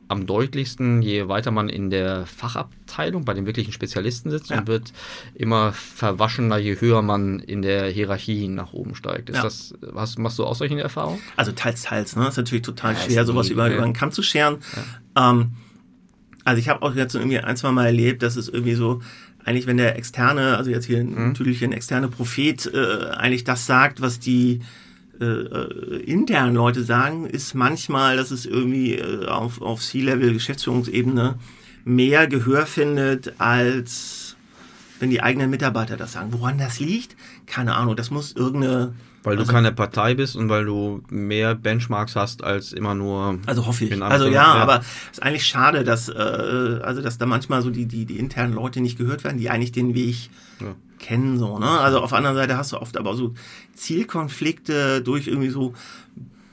[0.09, 4.61] am deutlichsten, je weiter man in der Fachabteilung bei den wirklichen Spezialisten sitzt ja.
[4.61, 4.95] und wird
[5.35, 9.29] immer verwaschener, je höher man in der Hierarchie nach oben steigt.
[9.29, 9.43] Ist ja.
[9.43, 11.21] das, was machst du auch solche Erfahrungen?
[11.37, 12.17] Also teils, teils.
[12.17, 12.23] Ne?
[12.23, 14.59] Das ist natürlich total ja, schwer, sowas über, über einen Kamm zu scheren.
[15.17, 15.53] Ähm,
[16.47, 19.03] also ich habe auch jetzt irgendwie ein, zwei Mal erlebt, dass es irgendwie so,
[19.45, 21.29] eigentlich wenn der externe, also jetzt hier mhm.
[21.29, 24.61] natürlich ein externer Prophet, äh, eigentlich das sagt, was die
[25.21, 31.35] äh, äh, internen Leute sagen, ist manchmal, dass es irgendwie äh, auf, auf C-Level, Geschäftsführungsebene
[31.85, 34.37] mehr Gehör findet, als
[35.01, 36.33] wenn die eigenen Mitarbeiter das sagen.
[36.33, 37.17] Woran das liegt?
[37.47, 37.97] Keine Ahnung.
[37.97, 38.95] Das muss irgendeine
[39.27, 43.41] weil also, du keine Partei bist und weil du mehr Benchmarks hast als immer nur.
[43.47, 44.01] Also hoffe ich.
[44.01, 47.87] Also ja, ja, aber ist eigentlich schade, dass äh, also dass da manchmal so die
[47.87, 50.77] die die internen Leute nicht gehört werden, die eigentlich den Weg ja.
[51.01, 51.59] kennen so.
[51.59, 51.69] Ne?
[51.69, 53.35] Also auf der anderen Seite hast du oft aber so
[53.75, 55.75] Zielkonflikte durch irgendwie so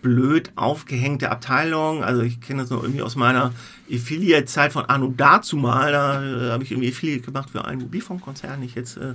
[0.02, 2.04] blöd aufgehängte Abteilungen.
[2.04, 3.54] Also ich kenne das noch irgendwie aus meiner
[3.92, 5.92] Affiliate-Zeit von Anno dazu mal.
[5.92, 8.64] Da äh, habe ich irgendwie Affiliate gemacht für einen Mobilfunkkonzern.
[8.64, 9.14] Ich jetzt äh,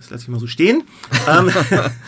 [0.00, 0.82] das lasse ich mal so stehen,
[1.28, 1.50] ähm,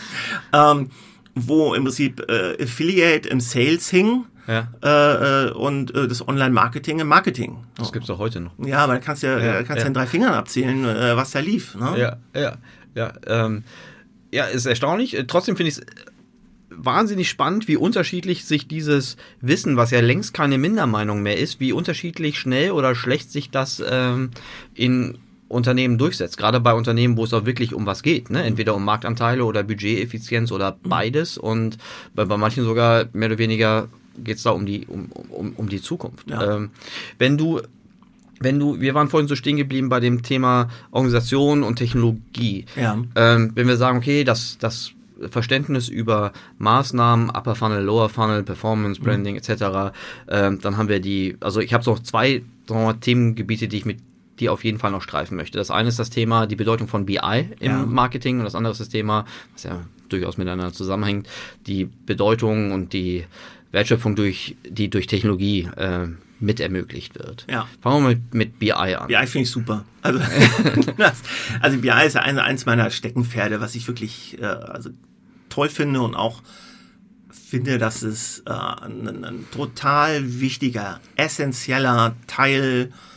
[0.53, 0.89] ähm,
[1.35, 4.25] wo im Prinzip äh, Affiliate im Sales hing.
[4.45, 4.67] Ja.
[4.83, 7.63] Äh, äh, und äh, das Online-Marketing im Marketing.
[7.77, 8.51] Das gibt's doch heute noch.
[8.57, 9.87] Ja, aber da kannst du ja, ja, kannst ja.
[9.87, 11.75] in drei Fingern abzählen, äh, was da lief.
[11.75, 11.93] Ne?
[11.97, 12.57] Ja, ja,
[12.93, 13.13] ja.
[13.25, 13.63] Ähm,
[14.33, 15.17] ja, ist erstaunlich.
[15.17, 15.85] Äh, trotzdem finde ich es
[16.69, 21.71] wahnsinnig spannend, wie unterschiedlich sich dieses Wissen, was ja längst keine Mindermeinung mehr ist, wie
[21.71, 24.31] unterschiedlich schnell oder schlecht sich das ähm,
[24.73, 25.17] in
[25.53, 26.37] Unternehmen durchsetzt.
[26.37, 28.29] Gerade bei Unternehmen, wo es auch wirklich um was geht.
[28.29, 28.43] Ne?
[28.43, 30.89] Entweder um Marktanteile oder Budgeteffizienz oder mhm.
[30.89, 31.37] beides.
[31.37, 31.77] Und
[32.15, 33.87] bei, bei manchen sogar mehr oder weniger
[34.17, 36.29] geht es da um die, um, um, um die Zukunft.
[36.29, 36.55] Ja.
[36.55, 36.71] Ähm,
[37.17, 37.61] wenn du
[38.39, 42.65] wenn du, wir waren vorhin so stehen geblieben bei dem Thema Organisation und Technologie.
[42.75, 43.01] Ja.
[43.15, 44.91] Ähm, wenn wir sagen, okay, das, das
[45.29, 49.05] Verständnis über Maßnahmen, Upper Funnel, Lower Funnel, Performance, mhm.
[49.05, 49.39] Branding mhm.
[49.39, 49.95] etc.,
[50.27, 52.41] ähm, dann haben wir die, also ich habe so zwei
[52.99, 53.99] Themengebiete, die ich mit
[54.39, 55.57] die auf jeden Fall noch streifen möchte.
[55.57, 57.85] Das eine ist das Thema die Bedeutung von BI im ja.
[57.85, 61.27] Marketing und das andere ist das Thema, was ja durchaus miteinander zusammenhängt,
[61.67, 63.25] die Bedeutung und die
[63.71, 66.07] Wertschöpfung durch die durch Technologie äh,
[66.39, 67.45] mit ermöglicht wird.
[67.49, 67.67] Ja.
[67.81, 69.07] Fangen wir mal mit, mit BI an.
[69.07, 69.85] BI finde ich super.
[70.01, 70.19] Also,
[70.97, 71.21] das,
[71.61, 74.89] also BI ist ein, eins meiner Steckenpferde, was ich wirklich äh, also
[75.49, 76.41] toll finde und auch
[77.31, 83.12] finde, dass es äh, ein, ein total wichtiger, essentieller Teil ist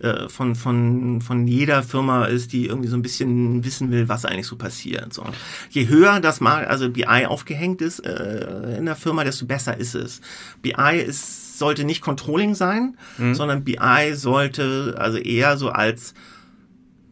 [0.00, 4.24] äh, von, von, von jeder Firma ist, die irgendwie so ein bisschen wissen will, was
[4.24, 5.12] eigentlich so passiert.
[5.12, 5.24] So.
[5.70, 9.94] Je höher das mal, also BI aufgehängt ist äh, in der Firma, desto besser ist
[9.94, 10.20] es.
[10.62, 13.34] BI ist sollte nicht Controlling sein, mhm.
[13.34, 16.14] sondern BI sollte also eher so als,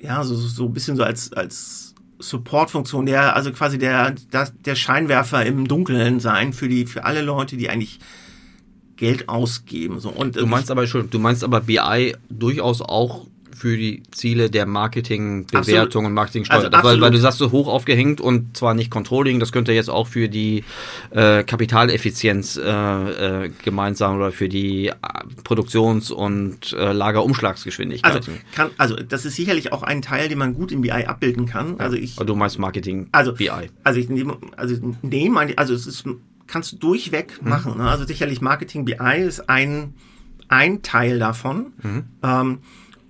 [0.00, 4.74] ja, so, so ein bisschen so als, als Support-Funktion, der, also quasi der, der, der
[4.74, 7.98] Scheinwerfer im Dunkeln sein für die, für alle Leute, die eigentlich
[8.96, 10.00] Geld ausgeben.
[10.00, 10.10] So.
[10.10, 14.66] Und, du meinst aber schon, du meinst aber BI durchaus auch für die Ziele der
[14.66, 16.74] Marketingbewertung und Marketingsteuerung.
[16.74, 19.88] Also weil, weil, du sagst so hoch aufgehängt und zwar nicht Controlling, das könnte jetzt
[19.88, 20.62] auch für die
[21.10, 24.92] äh, Kapitaleffizienz äh, äh, gemeint sein oder für die äh,
[25.42, 28.14] Produktions- und äh, Lagerumschlagsgeschwindigkeit.
[28.14, 31.46] Also, kann, also das ist sicherlich auch ein Teil, den man gut im BI abbilden
[31.46, 31.76] kann.
[31.80, 33.50] Also ich, du meinst Marketing also, BI.
[33.84, 36.04] Also ich nehme, also nehme, also es ist
[36.46, 37.48] kannst du durchweg mhm.
[37.48, 37.78] machen.
[37.78, 37.88] Ne?
[37.88, 39.94] Also sicherlich Marketing BI ist ein,
[40.48, 41.72] ein Teil davon.
[41.82, 42.04] Mhm.
[42.22, 42.58] Ähm,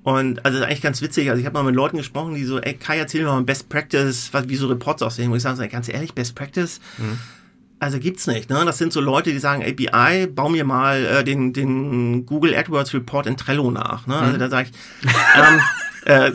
[0.02, 1.30] und also eigentlich ganz witzig.
[1.30, 3.68] Also ich habe mal mit Leuten gesprochen, die so, ey Kai, erzähl mir mal Best
[3.68, 5.30] Practice, was, wie so Reports aussehen.
[5.30, 7.18] Und ich sage, ganz ehrlich, Best Practice, mhm.
[7.80, 8.48] also gibt's nicht.
[8.48, 8.64] Ne?
[8.64, 12.94] Das sind so Leute, die sagen, API, bau mir mal äh, den, den Google AdWords
[12.94, 14.06] Report in Trello nach.
[14.06, 14.16] Ne?
[14.16, 14.38] Also mhm.
[14.38, 15.60] da sage ich, ähm,
[16.04, 16.30] äh,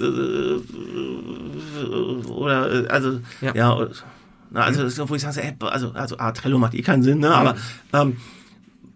[2.29, 3.87] oder also ja, ja
[4.51, 5.09] na, also, mhm.
[5.09, 7.33] wo ich sage, ey, also, also ah, Trello macht eh keinen Sinn, ne?
[7.33, 7.55] aber
[7.93, 8.17] ähm,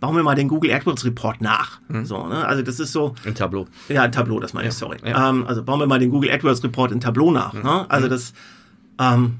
[0.01, 1.79] bauen wir mal den Google AdWords Report nach.
[1.87, 2.05] Mhm.
[2.05, 2.45] So, ne?
[2.45, 3.15] Also das ist so.
[3.25, 3.65] Ein Tableau.
[3.87, 4.71] Ja, ein Tableau, das meine ja.
[4.71, 4.97] ich, sorry.
[5.03, 5.29] Ja.
[5.29, 7.53] Ähm, also bauen wir mal den Google AdWords Report in Tableau nach.
[7.53, 7.61] Mhm.
[7.63, 7.85] Ne?
[7.89, 8.11] Also mhm.
[8.11, 8.33] das,
[8.99, 9.35] ähm,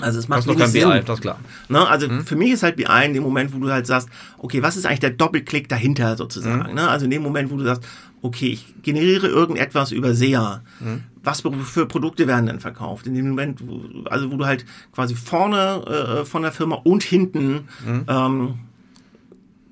[0.00, 0.90] also es macht wenig Sinn.
[0.90, 1.38] BI, das klar.
[1.68, 1.86] Ne?
[1.86, 2.24] Also mhm.
[2.24, 4.08] für mich ist halt BI in dem Moment, wo du halt sagst,
[4.38, 6.70] okay, was ist eigentlich der Doppelklick dahinter sozusagen?
[6.70, 6.74] Mhm.
[6.74, 6.88] Ne?
[6.88, 7.82] Also in dem Moment, wo du sagst,
[8.22, 10.62] okay, ich generiere irgendetwas über SEA.
[10.80, 11.04] Mhm.
[11.22, 13.06] Was für Produkte werden denn verkauft?
[13.06, 17.02] In dem Moment, wo, also wo du halt quasi vorne äh, von der Firma und
[17.02, 17.68] hinten
[18.08, 18.54] ähm,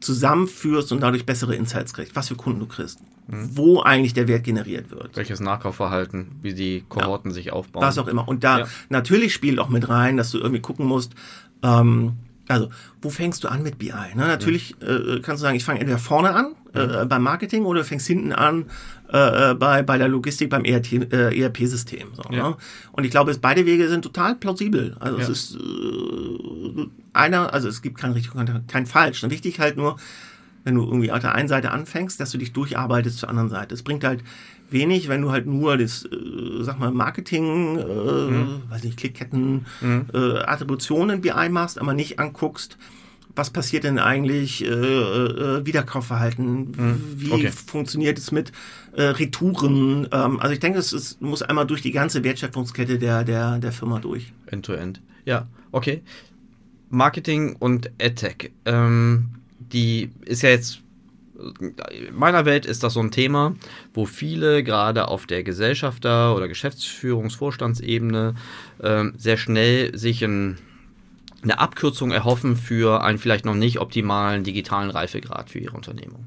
[0.07, 3.51] zusammenführst und dadurch bessere Insights kriegst, was für Kunden du kriegst, mhm.
[3.57, 5.16] wo eigentlich der Wert generiert wird.
[5.16, 7.35] Welches Nachkaufverhalten, wie die Kohorten ja.
[7.35, 7.83] sich aufbauen.
[7.83, 8.27] Was auch immer.
[8.27, 8.66] Und da ja.
[8.88, 11.14] natürlich spielt auch mit rein, dass du irgendwie gucken musst,
[11.62, 12.14] ähm,
[12.49, 12.71] also,
[13.03, 13.91] wo fängst du an mit BI?
[13.91, 14.27] Ne?
[14.27, 17.87] Natürlich äh, kannst du sagen, ich fange entweder vorne an, äh, beim Marketing, oder du
[17.87, 18.67] fängst hinten an
[19.13, 22.09] äh, äh bei, bei der Logistik, beim ERP-System.
[22.09, 22.51] Äh, so, ja.
[22.51, 22.57] ne?
[22.93, 24.97] Und ich glaube, beide Wege sind total plausibel.
[25.01, 25.23] Also ja.
[25.23, 29.25] es ist äh, einer, also es gibt kein richtig und kein falsch.
[29.25, 29.97] Und wichtig halt nur,
[30.65, 33.75] wenn du irgendwie auf der einen Seite anfängst, dass du dich durcharbeitest zur anderen Seite.
[33.75, 34.23] Es bringt halt
[34.70, 38.62] wenig, wenn du halt nur das, äh, sag mal, Marketing, äh, mhm.
[38.68, 40.07] weiß nicht, Klickketten, mhm.
[40.12, 42.76] äh, Attributionen BI machst, aber nicht anguckst,
[43.37, 47.02] was passiert denn eigentlich, äh, äh, Wiederkaufverhalten, mhm.
[47.16, 47.50] wie okay.
[47.50, 48.50] funktioniert es mit
[48.92, 50.09] äh, Retouren.
[50.11, 53.72] Ähm, also ich denke, es, es muss einmal durch die ganze Wertschöpfungskette der, der, der
[53.72, 54.33] Firma durch.
[54.46, 54.98] End-to-end.
[54.98, 55.02] -end.
[55.26, 56.02] Ja, okay.
[56.88, 58.52] Marketing und AdTech.
[58.64, 60.83] Ähm, die ist ja jetzt
[61.61, 63.55] in meiner Welt ist das so ein Thema,
[63.94, 68.35] wo viele gerade auf der Gesellschafter- oder Geschäftsführungsvorstandsebene
[68.79, 70.59] äh, sehr schnell sich ein,
[71.42, 76.25] eine Abkürzung erhoffen für einen vielleicht noch nicht optimalen digitalen Reifegrad für ihre Unternehmung.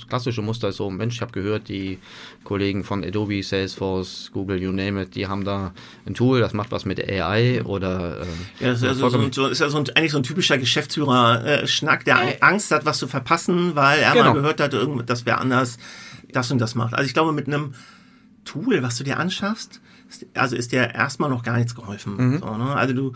[0.00, 1.98] Das klassische Muster ist so, Mensch, ich habe gehört, die
[2.44, 5.72] Kollegen von Adobe, Salesforce, Google, you name it, die haben da
[6.06, 8.20] ein Tool, das macht was mit AI oder...
[8.20, 8.24] Äh,
[8.60, 10.58] ja, das ist ja, so, so, so, ist ja so ein, eigentlich so ein typischer
[10.58, 14.26] Geschäftsführer-Schnack, der äh, Angst hat, was zu verpassen, weil er genau.
[14.26, 14.74] mal gehört hat,
[15.06, 15.78] dass wer anders
[16.32, 16.94] das und das macht.
[16.94, 17.74] Also ich glaube, mit einem
[18.44, 19.80] Tool, was du dir anschaffst,
[20.34, 22.16] also ist dir erstmal noch gar nichts geholfen.
[22.16, 22.38] Mhm.
[22.40, 22.74] So, ne?
[22.74, 23.12] Also du...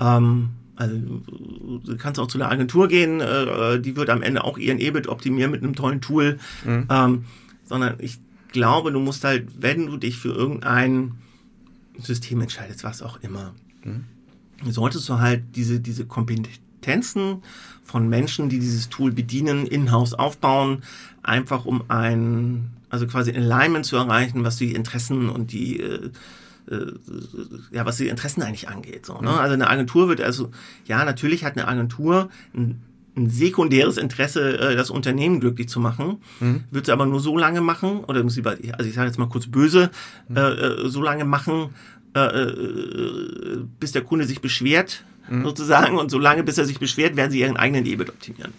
[0.00, 4.58] Ähm, also du kannst auch zu einer Agentur gehen, äh, die wird am Ende auch
[4.58, 6.38] ihren EBIT optimieren mit einem tollen Tool.
[6.64, 6.86] Mhm.
[6.90, 7.24] Ähm,
[7.64, 8.18] sondern ich
[8.52, 11.12] glaube, du musst halt, wenn du dich für irgendein
[11.98, 14.04] System entscheidest, was auch immer, mhm.
[14.70, 17.42] solltest du halt diese, diese Kompetenzen
[17.84, 20.82] von Menschen, die dieses Tool bedienen, in-house aufbauen,
[21.22, 26.10] einfach um ein, also quasi ein Alignment zu erreichen, was die Interessen und die äh,
[27.70, 29.04] ja, was die Interessen eigentlich angeht.
[29.06, 29.30] So, ne?
[29.30, 30.50] Also eine Agentur wird also,
[30.86, 32.80] ja, natürlich hat eine Agentur ein,
[33.16, 36.64] ein sekundäres Interesse, äh, das Unternehmen glücklich zu machen, mhm.
[36.70, 39.28] wird sie aber nur so lange machen, oder muss sie, also ich sage jetzt mal
[39.28, 39.90] kurz böse,
[40.28, 40.36] mhm.
[40.36, 41.70] äh, äh so lange machen,
[42.14, 45.44] äh, äh, bis der Kunde sich beschwert, mhm.
[45.44, 48.52] sozusagen, und so lange, bis er sich beschwert, werden sie ihren eigenen EBIT optimieren.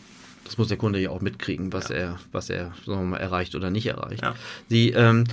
[0.45, 1.95] Das muss der Kunde ja auch mitkriegen, was ja.
[1.95, 4.21] er, was er mal, erreicht oder nicht erreicht.
[4.21, 4.35] Ja.
[4.69, 5.23] Die, ähm,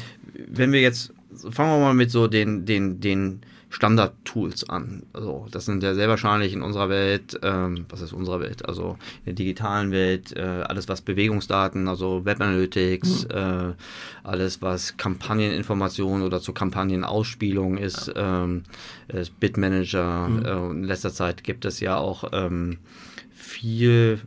[0.49, 1.13] wenn wir jetzt
[1.51, 3.43] fangen wir mal mit so den, den, den
[3.73, 5.05] Standard-Tools an.
[5.13, 8.69] Also, das sind ja sehr wahrscheinlich in unserer Welt, ähm, was ist unserer Welt?
[8.69, 13.31] Also in der digitalen Welt, äh, alles was Bewegungsdaten, also Web Analytics, mhm.
[13.31, 13.73] äh,
[14.23, 18.45] alles was Kampagneninformation oder zur Kampagnenausspielung ist, ja.
[18.45, 18.65] ähm,
[19.09, 20.29] ist Bitmanager.
[20.29, 20.45] Mhm.
[20.45, 22.79] Äh, in letzter Zeit gibt es ja auch ähm,
[23.31, 24.21] viel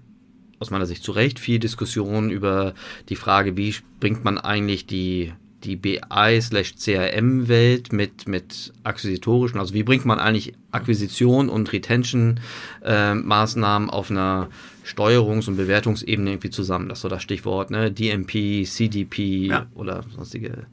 [0.57, 2.73] aus meiner Sicht zu Recht viel Diskussion über
[3.09, 5.33] die Frage, wie bringt man eigentlich die
[5.65, 14.11] die BI-CRM-Welt mit, mit akquisitorischen, also wie bringt man eigentlich Akquisition und Retention-Maßnahmen äh, auf
[14.11, 14.49] einer
[14.85, 16.89] Steuerungs- und Bewertungsebene irgendwie zusammen.
[16.89, 17.91] Das ist so das Stichwort, ne?
[17.91, 19.65] DMP, CDP ja.
[19.73, 20.67] oder sonstige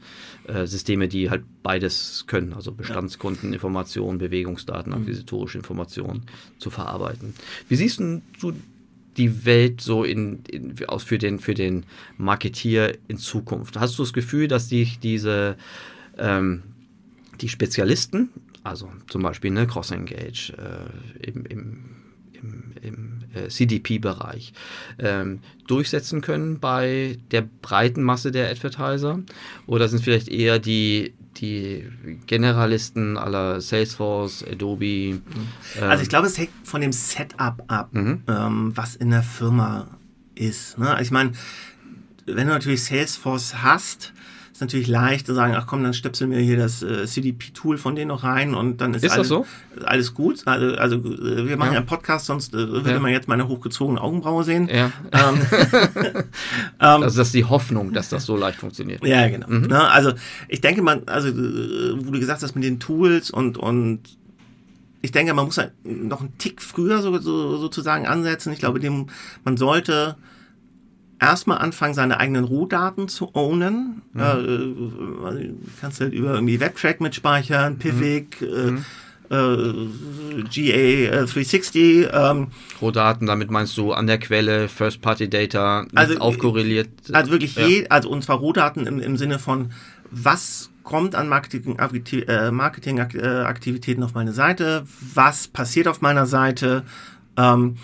[0.47, 4.99] äh, Systeme, die halt beides können, also Bestandskundeninformationen, Bewegungsdaten, mhm.
[5.01, 6.25] akquisitorische Informationen
[6.59, 7.35] zu verarbeiten.
[7.69, 8.21] Wie siehst du
[9.17, 11.85] die Welt so in, in, aus für den, für den
[12.17, 13.79] Marketier in Zukunft?
[13.79, 15.57] Hast du das Gefühl, dass sich diese
[16.19, 16.63] ähm,
[17.41, 18.31] die Spezialisten,
[18.63, 21.79] also zum Beispiel ne, Cross Engage äh, im, im,
[22.33, 24.53] im, im äh, CDP-Bereich,
[24.99, 29.21] ähm, durchsetzen können bei der breiten Masse der Advertiser?
[29.67, 31.89] Oder sind vielleicht eher die, die
[32.27, 35.15] Generalisten aller Salesforce, Adobe.
[35.15, 35.83] Mhm.
[35.83, 38.23] Also ich glaube, es hängt von dem Setup ab, mhm.
[38.29, 39.89] ähm, was in der Firma
[40.35, 40.79] ist.
[40.79, 40.99] Ne?
[41.01, 41.33] Ich meine,
[42.27, 44.13] wenn du natürlich Salesforce hast,
[44.63, 48.09] natürlich leicht zu sagen, ach komm, dann stöpseln wir hier das äh, CDP-Tool von denen
[48.09, 49.47] noch rein und dann ist, ist alles, so?
[49.85, 50.43] alles gut.
[50.47, 53.01] Also, also äh, wir machen ja, einen Podcast, sonst äh, würde ja.
[53.01, 54.69] man jetzt meine hochgezogene Augenbraue sehen.
[54.73, 54.91] Ja.
[56.81, 59.05] Ähm, also das ist die Hoffnung, dass das so leicht funktioniert.
[59.05, 59.49] Ja, genau.
[59.49, 59.67] Mhm.
[59.67, 59.89] Ne?
[59.91, 60.13] Also
[60.49, 61.33] ich denke, man, also äh,
[62.05, 64.01] wo du gesagt hast mit den Tools und, und
[65.03, 68.53] ich denke, man muss halt noch einen Tick früher so, so, sozusagen ansetzen.
[68.53, 69.09] Ich glaube, dem,
[69.45, 70.17] man sollte
[71.23, 74.03] erstmal anfangen, seine eigenen Rohdaten zu ownen.
[74.13, 74.21] Mhm.
[74.21, 78.85] Äh, kannst halt über irgendwie Webtrack mitspeichern, Pivik, mhm.
[79.31, 79.89] äh, äh,
[80.43, 82.11] GA360.
[82.13, 82.49] Ähm.
[82.81, 86.89] Rohdaten, damit meinst du an der Quelle, First-Party-Data, also, aufkorreliert.
[87.13, 87.67] Also wirklich ja.
[87.67, 89.71] je, also und zwar Rohdaten im, im Sinne von,
[90.11, 96.83] was kommt an Marketingaktivitäten Marketing, Marketing auf meine Seite, was passiert auf meiner Seite,
[97.37, 97.77] ähm,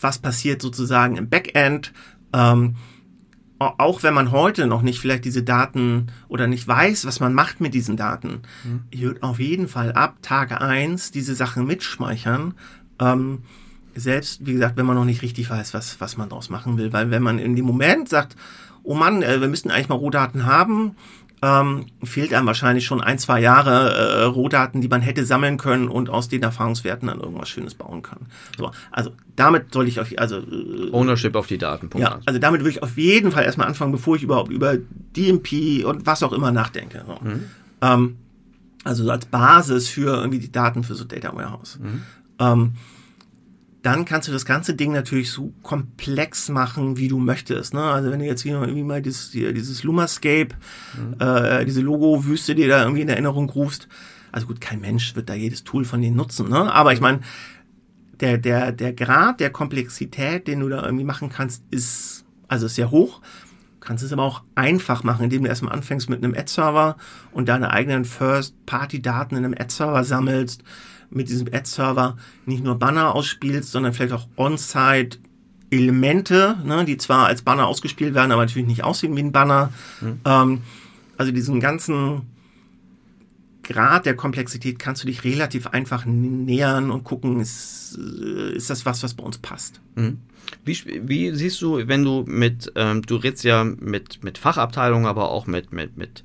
[0.00, 1.92] was passiert sozusagen im Backend.
[2.32, 2.76] Ähm,
[3.58, 7.60] auch wenn man heute noch nicht vielleicht diese Daten oder nicht weiß, was man macht
[7.60, 8.82] mit diesen Daten, mhm.
[8.90, 12.54] ich würde auf jeden Fall ab Tag 1 diese Sachen mitspeichern.
[12.98, 13.42] Ähm,
[13.94, 16.92] selbst, wie gesagt, wenn man noch nicht richtig weiß, was, was man daraus machen will.
[16.92, 18.36] Weil wenn man in dem Moment sagt,
[18.82, 20.96] oh Mann, äh, wir müssten eigentlich mal Rohdaten haben,
[21.46, 25.86] ähm, fehlt einem wahrscheinlich schon ein, zwei Jahre äh, Rohdaten, die man hätte sammeln können
[25.86, 28.18] und aus den Erfahrungswerten dann irgendwas Schönes bauen kann.
[28.58, 31.88] So, also damit soll ich euch, also äh, Ownership auf die Daten.
[31.98, 35.84] Ja, also damit will ich auf jeden Fall erstmal anfangen, bevor ich überhaupt über DMP
[35.84, 37.04] und was auch immer nachdenke.
[37.06, 37.18] So.
[37.24, 37.44] Mhm.
[37.80, 38.16] Ähm,
[38.82, 41.78] also als Basis für irgendwie die Daten für so Data Warehouse.
[41.80, 42.02] Mhm.
[42.40, 42.72] Ähm,
[43.82, 47.74] dann kannst du das ganze Ding natürlich so komplex machen, wie du möchtest.
[47.74, 47.82] Ne?
[47.82, 50.48] Also wenn du jetzt hier irgendwie mal dieses, hier, dieses Lumerscape,
[50.96, 51.20] mhm.
[51.20, 53.88] äh, diese Logo-Wüste dir da irgendwie in Erinnerung rufst,
[54.32, 56.72] also gut, kein Mensch wird da jedes Tool von denen nutzen, ne?
[56.72, 57.20] aber ich meine,
[58.20, 62.90] der, der, der Grad der Komplexität, den du da irgendwie machen kannst, ist also sehr
[62.90, 63.20] hoch.
[63.74, 66.96] Du kannst es aber auch einfach machen, indem du erstmal anfängst mit einem Ad-Server
[67.32, 70.64] und deine eigenen First-Party-Daten in einem Ad-Server sammelst
[71.10, 72.16] mit diesem Ad-Server
[72.46, 75.18] nicht nur Banner ausspielst, sondern vielleicht auch On-Site
[75.70, 79.72] Elemente, ne, die zwar als Banner ausgespielt werden, aber natürlich nicht aussehen wie ein Banner.
[80.00, 80.20] Mhm.
[80.24, 80.60] Ähm,
[81.16, 82.22] also diesen ganzen
[83.62, 88.86] Grad der Komplexität kannst du dich relativ einfach nähern und gucken, ist, äh, ist das
[88.86, 89.80] was, was bei uns passt.
[89.96, 90.18] Mhm.
[90.64, 95.30] Wie, wie, siehst du, wenn du mit, ähm, du redest ja mit, mit Fachabteilungen, aber
[95.30, 96.22] auch mit, mit, mit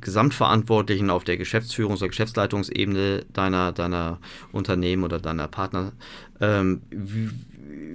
[0.00, 4.18] Gesamtverantwortlichen auf der Geschäftsführungs- oder Geschäftsleitungsebene deiner, deiner
[4.52, 5.92] Unternehmen oder deiner Partner.
[6.40, 7.30] Ähm, wie,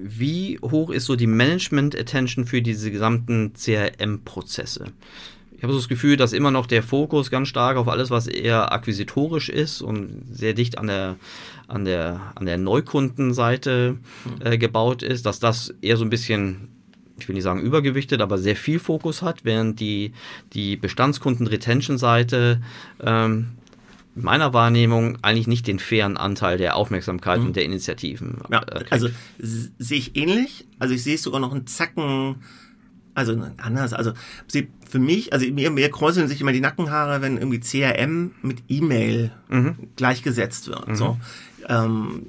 [0.03, 4.85] wie hoch ist so die Management-Attention für diese gesamten CRM-Prozesse?
[5.55, 8.25] Ich habe so das Gefühl, dass immer noch der Fokus ganz stark auf alles, was
[8.25, 11.17] eher akquisitorisch ist und sehr dicht an der,
[11.67, 14.33] an der, an der Neukundenseite hm.
[14.43, 16.69] äh, gebaut ist, dass das eher so ein bisschen
[17.21, 20.13] ich will nicht sagen übergewichtet, aber sehr viel Fokus hat, während die,
[20.53, 22.61] die Bestandskunden-Retention-Seite
[23.01, 23.47] ähm,
[24.15, 27.47] meiner Wahrnehmung eigentlich nicht den fairen Anteil der Aufmerksamkeit mhm.
[27.47, 28.39] und der Initiativen.
[28.49, 29.07] Ja, äh, also
[29.39, 30.67] sehe ich ähnlich.
[30.79, 32.35] Also ich sehe es sogar noch einen Zacken,
[33.13, 33.93] also anders.
[33.93, 34.13] Also
[34.89, 39.31] für mich, also mir, mir kräuseln sich immer die Nackenhaare, wenn irgendwie CRM mit E-Mail
[39.49, 39.75] mhm.
[39.95, 40.89] gleichgesetzt wird.
[40.89, 40.95] Mhm.
[40.95, 41.17] So.
[41.69, 42.23] Ähm,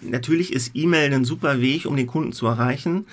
[0.00, 3.06] natürlich ist E-Mail ein super Weg, um den Kunden zu erreichen,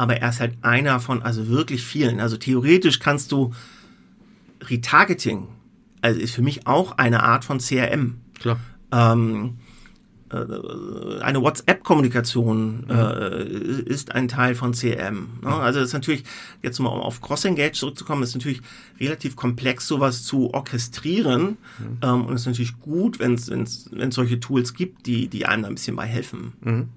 [0.00, 2.20] aber er ist halt einer von also wirklich vielen.
[2.20, 3.52] Also theoretisch kannst du
[4.62, 5.48] Retargeting,
[6.00, 8.16] also ist für mich auch eine Art von CRM.
[8.40, 8.58] Klar.
[8.92, 9.58] Ähm,
[10.30, 12.90] äh, eine WhatsApp-Kommunikation mhm.
[12.90, 15.28] äh, ist ein Teil von CRM.
[15.42, 15.52] Ne?
[15.52, 16.24] Also das ist natürlich,
[16.62, 18.62] jetzt mal um auf Cross-Engage zurückzukommen, ist natürlich
[18.98, 21.58] relativ komplex, sowas zu orchestrieren.
[21.78, 21.98] Mhm.
[22.00, 25.68] Ähm, und es ist natürlich gut, wenn es solche Tools gibt, die, die einem da
[25.68, 26.54] ein bisschen bei helfen.
[26.62, 26.88] Mhm.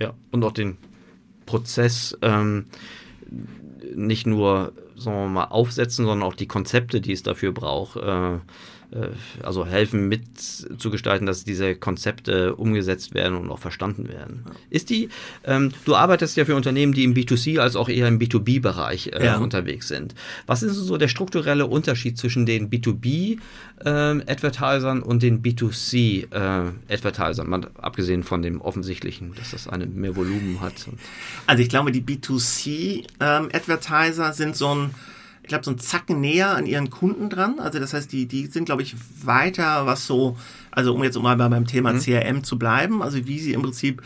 [0.00, 0.76] Ja, und auch den
[1.52, 2.64] Prozess ähm,
[3.94, 8.38] nicht nur sagen wir mal, aufsetzen, sondern auch die Konzepte, die es dafür braucht, äh,
[9.42, 14.44] also helfen mitzugestalten, dass diese Konzepte umgesetzt werden und auch verstanden werden.
[14.70, 15.08] Ist die,
[15.44, 19.24] ähm, du arbeitest ja für Unternehmen, die im B2C als auch eher im B2B-Bereich äh,
[19.24, 19.38] ja.
[19.38, 20.14] unterwegs sind.
[20.46, 28.22] Was ist so der strukturelle Unterschied zwischen den B2B-Advertisern ähm, und den B2C-Advertisern, äh, abgesehen
[28.22, 30.74] von dem offensichtlichen, dass das eine mehr Volumen hat?
[31.46, 34.90] Also ich glaube, die B2C-Advertiser ähm, sind so ein
[35.42, 37.58] ich glaube, so ein Zacken näher an ihren Kunden dran.
[37.58, 40.36] Also das heißt, die, die sind, glaube ich, weiter, was so,
[40.70, 41.98] also um jetzt mal beim Thema mhm.
[41.98, 44.02] CRM zu bleiben, also wie sie im Prinzip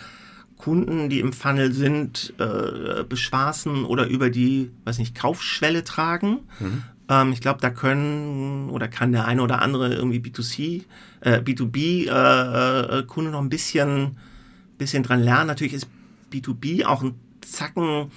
[0.56, 6.40] Kunden, die im Funnel sind, äh, bespaßen oder über die, weiß nicht, Kaufschwelle tragen.
[6.58, 6.82] Mhm.
[7.10, 10.84] Ähm, ich glaube, da können oder kann der eine oder andere irgendwie B2C,
[11.20, 14.16] äh, B2B-Kunde äh, äh noch ein bisschen,
[14.78, 15.48] bisschen dran lernen.
[15.48, 15.88] Natürlich ist
[16.32, 18.10] B2B auch ein Zacken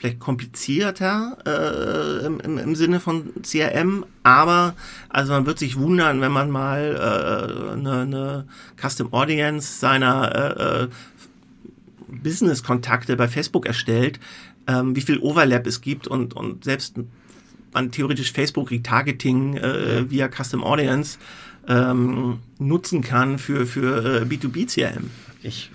[0.00, 4.74] vielleicht komplizierter äh, im, im, im Sinne von CRM, aber
[5.10, 8.46] also man wird sich wundern, wenn man mal äh, eine, eine
[8.80, 10.88] Custom Audience seiner äh, äh,
[12.08, 14.18] Business-Kontakte bei Facebook erstellt,
[14.66, 16.94] ähm, wie viel Overlap es gibt und, und selbst
[17.74, 21.18] man theoretisch Facebook Retargeting äh, via Custom Audience
[21.68, 25.10] ähm, nutzen kann für, für äh, B2B CRM.
[25.42, 25.70] Ich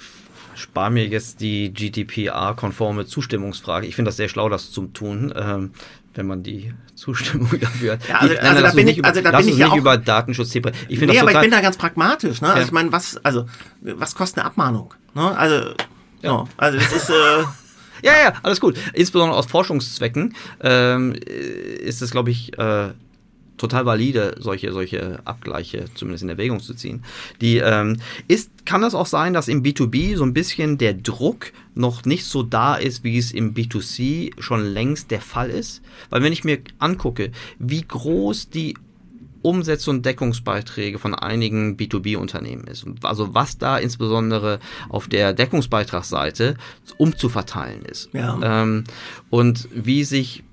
[0.55, 3.87] spare mir jetzt die GDPR-konforme Zustimmungsfrage.
[3.87, 5.33] Ich finde das sehr schlau, das zu tun.
[5.35, 5.71] Ähm,
[6.15, 8.07] wenn man die Zustimmung dafür hat.
[8.07, 10.55] Ja, also, also, da bin ich, also da bin ich ja auch über Datenschutz.
[10.55, 12.41] Ich finde nee, aber ich bin da ganz pragmatisch.
[12.41, 12.47] Ne?
[12.47, 12.65] Also ja.
[12.65, 13.45] ich meine, was, also
[13.81, 14.93] was kostet eine Abmahnung?
[15.13, 15.37] Ne?
[15.37, 15.73] Also,
[16.21, 16.31] ja.
[16.31, 17.09] no, also das ist.
[17.09, 17.13] Äh,
[18.03, 18.77] ja, ja, alles gut.
[18.93, 22.89] Insbesondere aus Forschungszwecken ähm, ist es, glaube ich, äh,
[23.57, 27.03] total valide, solche, solche Abgleiche zumindest in Erwägung zu ziehen.
[27.41, 31.51] Die, ähm, ist, kann das auch sein, dass im B2B so ein bisschen der Druck
[31.73, 35.81] noch nicht so da ist, wie es im B2C schon längst der Fall ist?
[36.09, 38.75] Weil wenn ich mir angucke, wie groß die
[39.45, 42.85] Umsätze und Deckungsbeiträge von einigen B2B-Unternehmen ist.
[43.03, 46.57] Also was da insbesondere auf der Deckungsbeitragsseite
[46.97, 48.09] umzuverteilen ist.
[48.11, 48.63] Ja.
[48.63, 48.85] Ähm,
[49.29, 50.43] und wie sich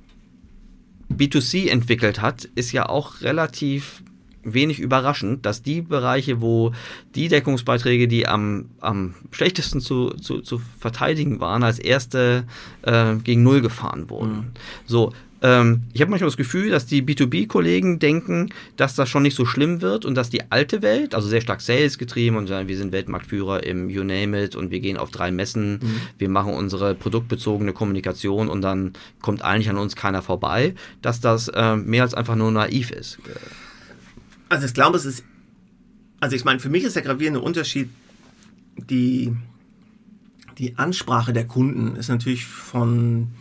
[1.16, 4.02] B2C entwickelt hat, ist ja auch relativ
[4.44, 6.72] wenig überraschend, dass die Bereiche, wo
[7.14, 12.44] die Deckungsbeiträge, die am, am schlechtesten zu, zu, zu verteidigen waren, als erste
[12.82, 14.32] äh, gegen Null gefahren wurden.
[14.32, 14.46] Mhm.
[14.86, 19.36] So, ähm, ich habe manchmal das Gefühl, dass die B2B-Kollegen denken, dass das schon nicht
[19.36, 22.68] so schlimm wird und dass die alte Welt, also sehr stark Sales getrieben und sagen,
[22.68, 26.00] wir sind Weltmarktführer im You Name It und wir gehen auf drei Messen, mhm.
[26.16, 31.48] wir machen unsere produktbezogene Kommunikation und dann kommt eigentlich an uns keiner vorbei, dass das
[31.48, 33.18] äh, mehr als einfach nur naiv ist.
[34.48, 35.24] Also ich glaube, es ist,
[36.20, 37.90] also ich meine, für mich ist der gravierende Unterschied,
[38.76, 39.34] die,
[40.58, 43.32] die Ansprache der Kunden ist natürlich von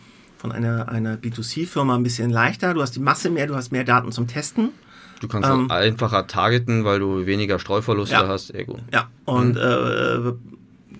[0.42, 2.74] von einer, einer B2C-Firma ein bisschen leichter.
[2.74, 4.70] Du hast die Masse mehr, du hast mehr Daten zum Testen.
[5.20, 8.52] Du kannst ähm, einfacher targeten, weil du weniger Streuverluste ja, hast.
[8.52, 8.76] Ego.
[8.92, 9.56] Ja, und mhm.
[9.56, 10.32] äh,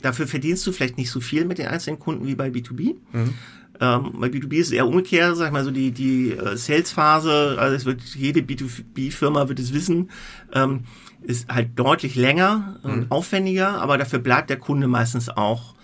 [0.01, 2.95] dafür verdienst du vielleicht nicht so viel mit den einzelnen Kunden wie bei B2B.
[3.11, 3.35] Mhm.
[3.81, 7.57] Ähm, bei B2B ist es eher umgekehrt, sag ich mal so die, die äh, Sales-Phase,
[7.59, 10.09] also es wird, jede B2B-Firma wird es wissen,
[10.53, 10.85] ähm,
[11.23, 13.07] ist halt deutlich länger und mhm.
[13.09, 15.75] aufwendiger, aber dafür bleibt der Kunde meistens auch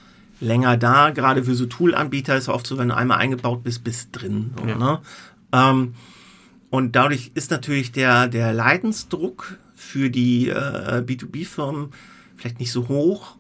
[0.41, 1.11] länger da.
[1.11, 4.53] Gerade für so Tool-Anbieter ist es oft so, wenn du einmal eingebaut bist, bist drin.
[4.59, 4.77] So, ja.
[4.77, 5.01] ne?
[5.53, 5.95] ähm,
[6.71, 11.91] und dadurch ist natürlich der, der Leidensdruck für die äh, B2B-Firmen
[12.37, 13.37] vielleicht nicht so hoch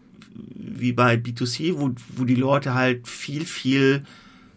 [0.54, 4.04] wie bei B2C, wo, wo die Leute halt viel, viel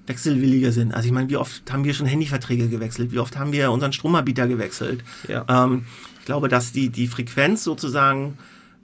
[0.07, 0.93] wechselwilliger sind.
[0.93, 3.11] Also ich meine, wie oft haben wir schon Handyverträge gewechselt?
[3.11, 5.03] Wie oft haben wir unseren Stromanbieter gewechselt?
[5.27, 5.45] Ja.
[5.47, 5.85] Ähm,
[6.19, 8.37] ich glaube, dass die, die Frequenz sozusagen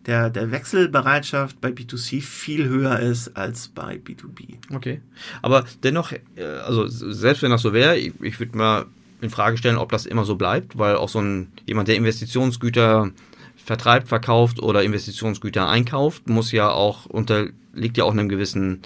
[0.07, 4.55] der, der Wechselbereitschaft bei B2C viel höher ist als bei B2B.
[4.73, 5.01] Okay.
[5.41, 8.85] Aber dennoch, äh, also selbst wenn das so wäre, ich, ich würde mal
[9.21, 13.11] in Frage stellen, ob das immer so bleibt, weil auch so ein jemand, der Investitionsgüter
[13.57, 18.81] vertreibt, verkauft oder Investitionsgüter einkauft, muss ja auch unterliegt ja auch einem gewissen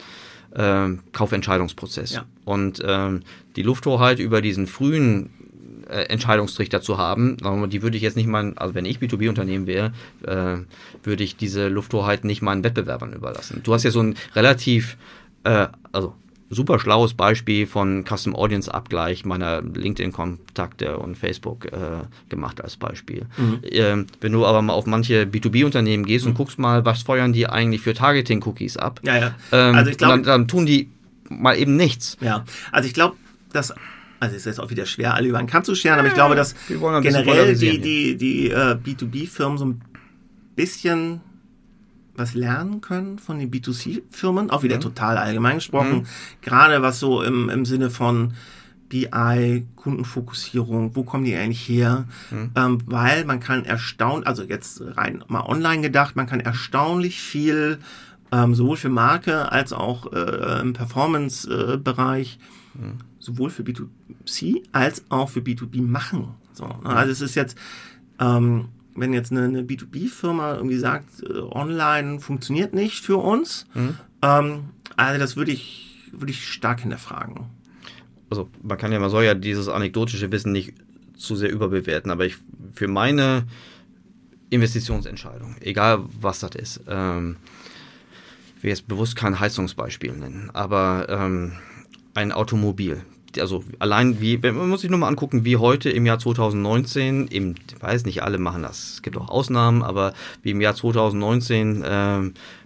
[0.55, 2.13] äh, Kaufentscheidungsprozess.
[2.13, 2.25] Ja.
[2.45, 3.21] Und ähm,
[3.55, 5.29] die Lufthoheit über diesen frühen
[5.91, 7.37] äh, Entscheidungstrichter zu haben.
[7.69, 9.91] Die würde ich jetzt nicht mal, also wenn ich B2B-Unternehmen wäre,
[10.23, 10.57] äh,
[11.03, 13.61] würde ich diese Lufthoheit nicht meinen Wettbewerbern überlassen.
[13.63, 14.97] Du hast ja so ein relativ,
[15.43, 16.15] äh, also
[16.49, 23.25] super schlaues Beispiel von Custom Audience Abgleich meiner LinkedIn-Kontakte und Facebook äh, gemacht als Beispiel.
[23.37, 23.59] Mhm.
[23.63, 26.31] Ähm, wenn du aber mal auf manche B2B-Unternehmen gehst mhm.
[26.31, 29.35] und guckst mal, was feuern die eigentlich für Targeting-Cookies ab, ja, ja.
[29.51, 30.89] Ähm, also ich glaube, dann, dann, tun die
[31.29, 32.17] mal eben nichts.
[32.19, 33.15] Ja, also ich glaube,
[33.53, 33.73] dass
[34.21, 36.35] also ist jetzt auch wieder schwer, alle über einen Kamm zu scheren, aber ich glaube,
[36.35, 39.81] dass generell die, die, die äh, B2B-Firmen so ein
[40.55, 41.21] bisschen
[42.15, 44.81] was lernen können von den B2C-Firmen, auch wieder mhm.
[44.81, 46.05] total allgemein gesprochen, mhm.
[46.41, 48.33] gerade was so im, im Sinne von
[48.89, 52.05] BI, Kundenfokussierung, wo kommen die eigentlich her?
[52.29, 52.51] Mhm.
[52.55, 57.79] Ähm, weil man kann erstaunt, also jetzt rein mal online gedacht, man kann erstaunlich viel
[58.31, 62.99] ähm, sowohl für Marke als auch äh, im Performance-Bereich, äh, mhm.
[63.19, 66.29] sowohl für B2C als auch für B2B machen.
[66.53, 66.85] So, ne?
[66.85, 67.57] Also es ist jetzt,
[68.19, 73.97] ähm, wenn jetzt eine, eine B2B-Firma irgendwie sagt, äh, online funktioniert nicht für uns, mhm.
[74.21, 74.63] ähm,
[74.97, 77.45] also das würde ich, würde ich stark hinterfragen.
[78.29, 80.73] Also man kann ja, man soll ja dieses anekdotische Wissen nicht
[81.17, 82.37] zu sehr überbewerten, aber ich
[82.73, 83.45] für meine
[84.49, 87.37] Investitionsentscheidung, egal was das ist, ähm,
[88.57, 91.53] ich will jetzt bewusst kein Heizungsbeispiel nennen, aber ähm,
[92.13, 93.01] ein Automobil
[93.39, 97.55] also allein wie, man muss sich nur mal angucken, wie heute im Jahr 2019, im,
[97.55, 101.83] ich weiß nicht, alle machen das, es gibt auch Ausnahmen, aber wie im Jahr 2019
[101.83, 102.19] äh,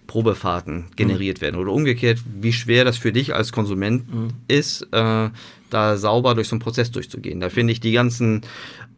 [0.06, 1.42] Probefahrten generiert mhm.
[1.42, 4.28] werden oder umgekehrt, wie schwer das für dich als Konsument mhm.
[4.48, 5.30] ist, äh,
[5.70, 7.40] da sauber durch so einen Prozess durchzugehen.
[7.40, 8.42] Da finde ich die ganzen,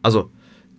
[0.01, 0.29] also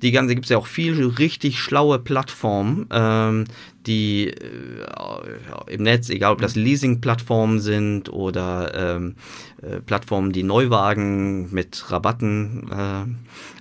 [0.03, 3.45] die ganze gibt es ja auch viel richtig schlaue Plattformen, ähm,
[3.87, 6.65] die äh, im Netz, egal ob das mhm.
[6.65, 9.15] Leasing-Plattformen sind oder ähm,
[9.63, 13.05] äh, Plattformen, die Neuwagen mit Rabatten äh,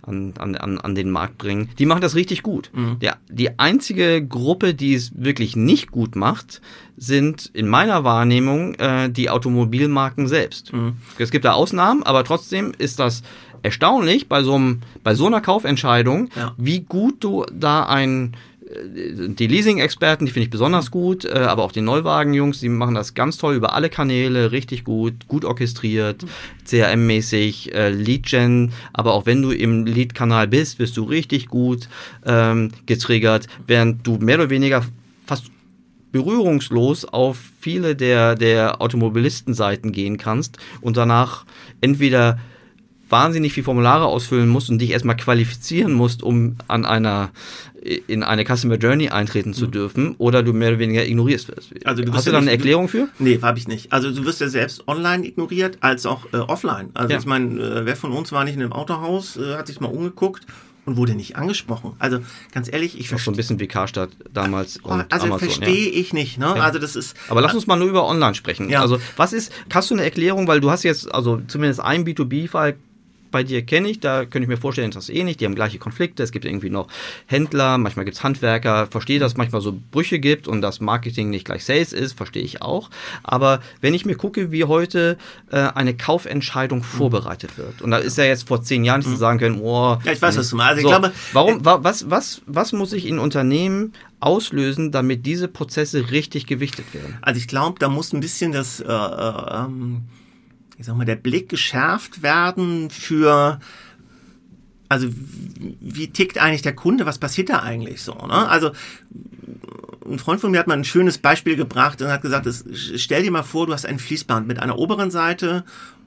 [0.09, 2.71] an, an, an den Markt bringen, die machen das richtig gut.
[2.73, 2.99] Mhm.
[2.99, 6.61] Der, die einzige Gruppe, die es wirklich nicht gut macht,
[6.97, 10.73] sind in meiner Wahrnehmung äh, die Automobilmarken selbst.
[10.73, 10.97] Mhm.
[11.17, 13.23] Es gibt da Ausnahmen, aber trotzdem ist das
[13.63, 16.53] erstaunlich bei so, einem, bei so einer Kaufentscheidung, ja.
[16.57, 18.35] wie gut du da ein
[18.69, 22.95] äh, die Leasing-Experten, die finde ich besonders gut, äh, aber auch die Neuwagen-Jungs, die machen
[22.95, 26.25] das ganz toll über alle Kanäle, richtig gut, gut orchestriert,
[26.67, 31.89] CRM-mäßig, äh, Lead-Gen, aber auch wenn du im Lead-Kanal bist, wirst du richtig gut
[32.25, 34.83] ähm, getriggert, während du mehr oder weniger
[35.25, 35.51] fast
[36.11, 41.45] berührungslos auf viele der, der Automobilistenseiten gehen kannst und danach
[41.81, 42.39] entweder
[43.09, 47.31] wahnsinnig viel Formulare ausfüllen musst und dich erstmal qualifizieren musst, um an einer
[48.07, 49.71] in eine Customer Journey eintreten zu mhm.
[49.71, 51.73] dürfen oder du mehr oder weniger ignorierst wirst.
[51.85, 53.07] Also du Hast du da eine Erklärung für?
[53.19, 53.93] Nee, habe ich nicht.
[53.93, 56.89] Also du wirst ja selbst online ignoriert als auch äh, offline.
[56.93, 57.19] Also ja.
[57.19, 59.87] ich meine, äh, wer von uns war nicht in einem Autohaus, äh, hat sich mal
[59.87, 60.45] umgeguckt
[60.85, 61.93] und wurde nicht angesprochen.
[61.99, 62.19] Also
[62.51, 63.25] ganz ehrlich, ich verstehe.
[63.25, 65.99] so ein bisschen wie Karstadt damals und Also Amazon, verstehe ja.
[65.99, 66.37] ich nicht.
[66.37, 66.45] Ne?
[66.45, 66.55] Ja.
[66.55, 67.15] Also das ist.
[67.29, 68.69] Aber lass uns mal nur über Online sprechen.
[68.69, 68.81] Ja.
[68.81, 69.53] Also was ist?
[69.73, 72.75] Hast du eine Erklärung, weil du hast jetzt also zumindest einen B2B-Fall
[73.31, 75.77] bei dir kenne ich, da könnte ich mir vorstellen, das ist ähnlich, die haben gleiche
[75.77, 76.87] Konflikte, es gibt irgendwie noch
[77.25, 81.29] Händler, manchmal gibt es Handwerker, verstehe, dass es manchmal so Brüche gibt und dass Marketing
[81.29, 82.89] nicht gleich Sales ist, verstehe ich auch.
[83.23, 85.17] Aber wenn ich mir gucke, wie heute
[85.51, 86.83] äh, eine Kaufentscheidung mhm.
[86.83, 89.13] vorbereitet wird, und da ist ja jetzt vor zehn Jahren nicht mhm.
[89.13, 90.81] zu sagen können, oh, ja, ich weiß, was du meinst.
[90.81, 96.11] So, glaube, warum, wa, was, was, was muss ich in Unternehmen auslösen, damit diese Prozesse
[96.11, 97.17] richtig gewichtet werden?
[97.21, 100.03] Also ich glaube, da muss ein bisschen das äh, äh, ähm
[100.79, 103.59] ich sag mal, der Blick geschärft werden für,
[104.87, 108.13] also wie tickt eigentlich der Kunde, was passiert da eigentlich so?
[108.13, 108.47] Ne?
[108.47, 108.71] Also
[110.09, 112.63] ein Freund von mir hat mal ein schönes Beispiel gebracht und hat gesagt, es,
[112.95, 115.65] stell dir mal vor, du hast ein Fließband mit einer oberen Seite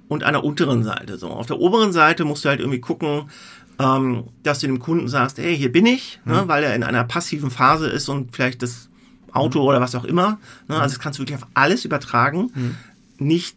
[0.08, 1.18] und einer unteren Seite.
[1.18, 3.30] So auf der oberen Seite musst du halt irgendwie gucken,
[3.78, 6.40] ähm, dass du dem Kunden sagst, hey, hier bin ich, ne, mhm.
[6.40, 8.88] ne, weil er in einer passiven Phase ist und vielleicht das
[9.32, 9.66] Auto mhm.
[9.66, 10.38] oder was auch immer.
[10.66, 12.50] Ne, also das kannst du wirklich auf alles übertragen.
[12.54, 12.76] Mhm.
[13.18, 13.56] Nicht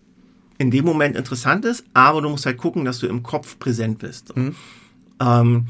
[0.57, 3.99] in dem Moment interessant ist, aber du musst halt gucken, dass du im Kopf präsent
[3.99, 4.35] bist.
[4.35, 4.55] Mhm.
[5.19, 5.67] Ähm,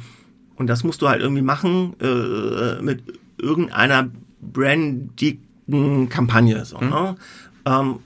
[0.56, 3.04] und das musst du halt irgendwie machen äh, mit
[3.38, 4.10] irgendeiner
[4.42, 6.64] brandigen Kampagne.
[6.66, 6.90] So, mhm.
[6.90, 7.16] ne?
[7.66, 8.00] ähm,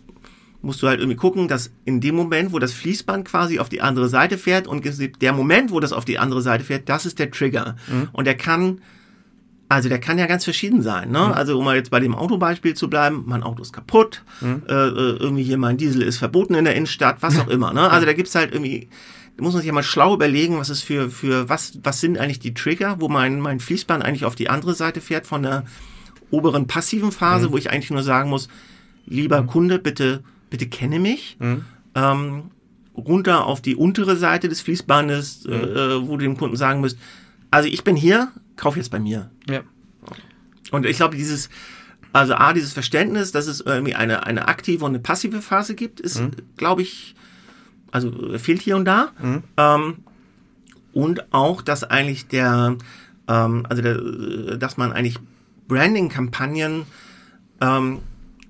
[0.62, 3.82] musst du halt irgendwie gucken, dass in dem Moment, wo das Fließband quasi auf die
[3.82, 4.84] andere Seite fährt und
[5.22, 7.76] der Moment, wo das auf die andere Seite fährt, das ist der Trigger.
[7.88, 8.10] Mhm.
[8.12, 8.82] Und der kann
[9.70, 11.12] also der kann ja ganz verschieden sein.
[11.12, 11.20] Ne?
[11.20, 11.32] Mhm.
[11.32, 14.64] Also um mal jetzt bei dem Autobeispiel zu bleiben, mein Auto ist kaputt, mhm.
[14.68, 17.72] äh, äh irgendwie hier mein Diesel ist verboten in der Innenstadt, was auch immer.
[17.72, 17.90] Ne?
[17.90, 18.90] Also da gibt's halt irgendwie,
[19.38, 22.18] da muss man sich ja mal schlau überlegen, was ist für, für was, was sind
[22.18, 25.66] eigentlich die Trigger, wo mein, mein Fließband eigentlich auf die andere Seite fährt von der
[26.32, 27.52] oberen passiven Phase, mhm.
[27.52, 28.50] wo ich eigentlich nur sagen muss,
[29.06, 29.48] lieber mhm.
[29.48, 31.38] Kunde, bitte, bitte kenne mich.
[31.40, 31.66] Mhm.
[31.94, 32.44] Ähm,
[32.98, 35.78] runter auf die untere Seite des Fließbandes, äh, mhm.
[35.78, 36.98] äh, wo du dem Kunden sagen musst,
[37.52, 39.32] also ich bin hier, kauf jetzt bei mir.
[39.50, 39.62] Ja.
[40.72, 41.50] Und ich glaube, dieses,
[42.14, 46.00] also A, dieses Verständnis, dass es irgendwie eine, eine aktive und eine passive Phase gibt,
[46.00, 46.32] ist, mhm.
[46.58, 47.16] glaube ich,
[47.92, 49.12] also fehlt hier und da.
[49.22, 49.44] Mhm.
[49.58, 49.98] Ähm,
[50.94, 52.78] und auch, dass eigentlich der,
[53.28, 55.18] ähm, also der, dass man eigentlich
[55.68, 56.84] Branding-Kampagnen
[57.62, 58.00] ähm,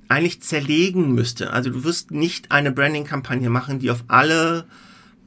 [0.07, 1.53] eigentlich zerlegen müsste.
[1.53, 4.65] Also du wirst nicht eine Branding-Kampagne machen, die auf alle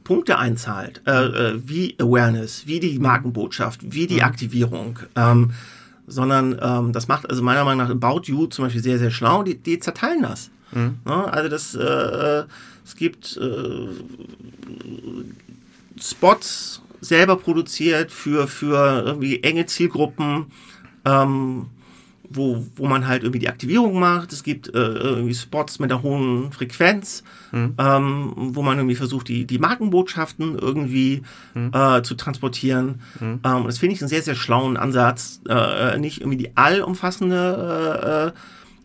[0.03, 4.23] Punkte einzahlt, äh, äh, wie Awareness, wie die Markenbotschaft, wie die mhm.
[4.23, 5.51] Aktivierung, ähm,
[6.07, 9.43] sondern ähm, das macht also meiner Meinung nach About You zum Beispiel sehr, sehr schlau,
[9.43, 10.51] die, die zerteilen das.
[10.71, 10.97] Mhm.
[11.07, 12.43] Ja, also das, äh,
[12.83, 13.87] es gibt äh,
[16.01, 20.47] Spots selber produziert für, für irgendwie enge Zielgruppen,
[21.05, 21.67] ähm,
[22.29, 24.33] wo, wo man halt irgendwie die Aktivierung macht.
[24.33, 27.75] Es gibt äh, irgendwie Spots mit einer hohen Frequenz, mhm.
[27.77, 31.71] ähm, wo man irgendwie versucht, die, die Markenbotschaften irgendwie mhm.
[31.73, 33.01] äh, zu transportieren.
[33.19, 33.39] Mhm.
[33.43, 35.41] Ähm, das finde ich einen sehr, sehr schlauen Ansatz.
[35.47, 38.31] Äh, nicht irgendwie die allumfassende äh, äh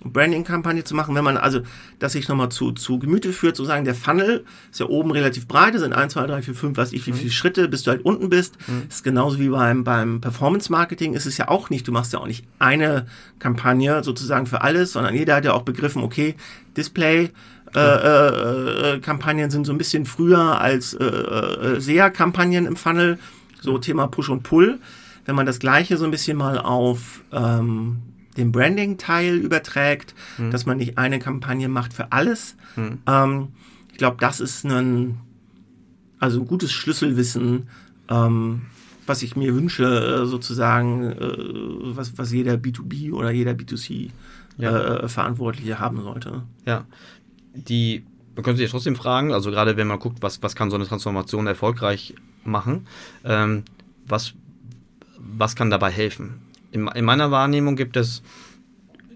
[0.05, 1.61] Branding-Kampagne zu machen, wenn man also
[1.99, 5.74] das sich nochmal zu, zu Gemüte führt, sozusagen der Funnel ist ja oben relativ breit,
[5.74, 7.32] das sind 1, 2, 3, 4, 5, weiß ich, wie viele mhm.
[7.32, 8.57] Schritte, bis du halt unten bist.
[8.68, 8.84] Mhm.
[8.88, 12.26] ist genauso wie beim, beim Performance-Marketing ist es ja auch nicht, du machst ja auch
[12.26, 13.07] nicht eine
[13.38, 16.36] Kampagne sozusagen für alles, sondern jeder hat ja auch begriffen, okay,
[16.76, 17.30] Display,
[17.74, 23.18] äh, äh, äh, Kampagnen sind so ein bisschen früher als äh, äh, SEA-Kampagnen im Funnel,
[23.61, 24.78] so Thema Push und Pull.
[25.26, 27.99] Wenn man das gleiche so ein bisschen mal auf ähm,
[28.39, 30.51] den Branding-Teil überträgt, mhm.
[30.51, 32.57] dass man nicht eine Kampagne macht für alles.
[32.76, 32.99] Mhm.
[33.07, 33.49] Ähm,
[33.93, 35.18] ich glaube, das ist ein,
[36.18, 37.68] also ein gutes Schlüsselwissen,
[38.09, 38.62] ähm,
[39.07, 44.11] was ich mir wünsche, äh, sozusagen, äh, was, was jeder B2B oder jeder B2C
[44.59, 44.97] ja.
[45.01, 46.43] äh, Verantwortliche haben sollte.
[46.64, 46.84] Ja,
[47.55, 50.76] die man könnte sich trotzdem fragen, also gerade wenn man guckt, was, was kann so
[50.76, 52.14] eine Transformation erfolgreich
[52.45, 52.86] machen,
[53.24, 53.64] ähm,
[54.07, 54.34] was,
[55.18, 56.41] was kann dabei helfen?
[56.70, 58.22] In, in meiner Wahrnehmung gibt es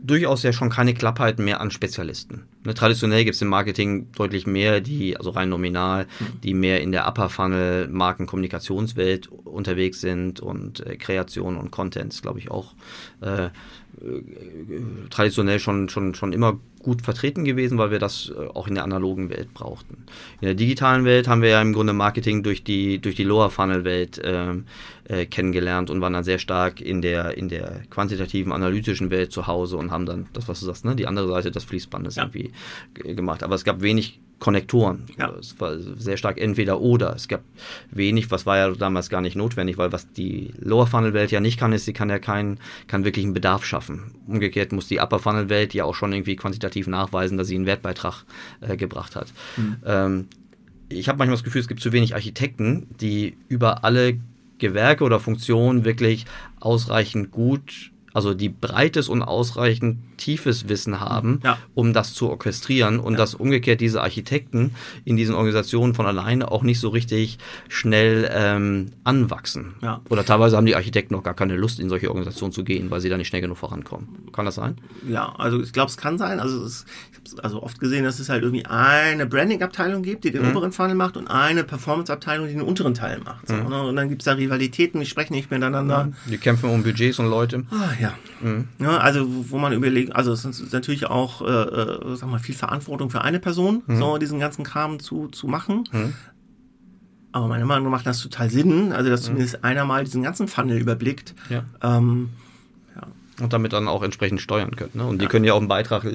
[0.03, 2.43] durchaus ja schon keine Klappheit mehr an Spezialisten.
[2.65, 6.41] Ne, traditionell gibt es im Marketing deutlich mehr, die, also rein nominal, mhm.
[6.43, 12.23] die mehr in der Upper Funnel Markenkommunikationswelt unterwegs sind und äh, Kreation und Content ist,
[12.23, 12.75] glaube ich, auch
[13.21, 13.51] äh,
[15.11, 18.85] traditionell schon, schon, schon immer gut vertreten gewesen, weil wir das äh, auch in der
[18.85, 19.99] analogen Welt brauchten.
[20.41, 23.51] In der digitalen Welt haben wir ja im Grunde Marketing durch die, durch die Lower
[23.51, 24.21] Funnel Welt
[25.09, 29.47] äh, kennengelernt und waren dann sehr stark in der, in der quantitativen, analytischen Welt zu
[29.47, 32.25] Hause und haben dann das, was du sagst, ne, die andere Seite des Fließbandes ja.
[32.25, 32.53] irgendwie
[32.95, 33.43] gemacht.
[33.43, 35.05] Aber es gab wenig Konnektoren.
[35.19, 35.33] Ja.
[35.39, 37.15] Es war sehr stark entweder oder.
[37.15, 37.43] Es gab
[37.93, 41.39] wenig, was war ja damals gar nicht notwendig, weil was die Lower Funnel Welt ja
[41.39, 44.17] nicht kann, ist, sie kann ja keinen, kann wirklich einen Bedarf schaffen.
[44.27, 47.67] Umgekehrt muss die Upper Funnel Welt ja auch schon irgendwie quantitativ nachweisen, dass sie einen
[47.67, 48.25] Wertbeitrag
[48.63, 49.33] äh, gebracht hat.
[49.57, 49.77] Mhm.
[49.87, 50.29] Ähm,
[50.89, 54.19] ich habe manchmal das Gefühl, es gibt zu wenig Architekten, die über alle
[54.63, 56.25] Gewerke oder Funktionen wirklich
[56.61, 61.59] ausreichend gut also die breites und ausreichend tiefes Wissen haben, ja.
[61.75, 63.19] um das zu orchestrieren und ja.
[63.19, 67.39] dass umgekehrt diese Architekten in diesen Organisationen von alleine auch nicht so richtig
[67.69, 69.75] schnell ähm, anwachsen.
[69.83, 70.01] Ja.
[70.11, 73.01] Oder teilweise haben die Architekten auch gar keine Lust, in solche Organisationen zu gehen, weil
[73.01, 74.09] sie da nicht schnell genug vorankommen.
[74.33, 74.77] Kann das sein?
[75.09, 76.41] Ja, also ich glaube, es kann sein.
[76.41, 80.31] Also es, ich habe also oft gesehen, dass es halt irgendwie eine Branding-Abteilung gibt, die
[80.31, 80.51] den mhm.
[80.51, 83.49] oberen Funnel macht und eine Performance-Abteilung, die den unteren Teil macht.
[83.49, 83.69] So, mhm.
[83.69, 83.83] Ne?
[83.83, 86.13] Und dann gibt es da Rivalitäten, die sprechen nicht miteinander.
[86.31, 87.65] Die kämpfen um Budgets und Leute.
[87.71, 88.15] Ah, ja.
[88.41, 88.69] Mhm.
[88.79, 88.99] ja.
[88.99, 93.11] Also wo man überlegt, also es ist natürlich auch, äh, äh, sag mal, viel Verantwortung
[93.11, 93.97] für eine Person, mhm.
[93.97, 95.85] so diesen ganzen Kram zu, zu machen.
[95.93, 96.13] Mhm.
[97.33, 99.27] Aber meiner Meinung nach macht das total Sinn, also dass mhm.
[99.27, 101.35] zumindest einer mal diesen ganzen Funnel überblickt.
[101.49, 101.65] Ja.
[101.83, 102.31] Ähm,
[103.41, 104.91] und damit dann auch entsprechend steuern können.
[104.95, 105.07] Ne?
[105.07, 106.07] Und die können ja auch einen Beitrag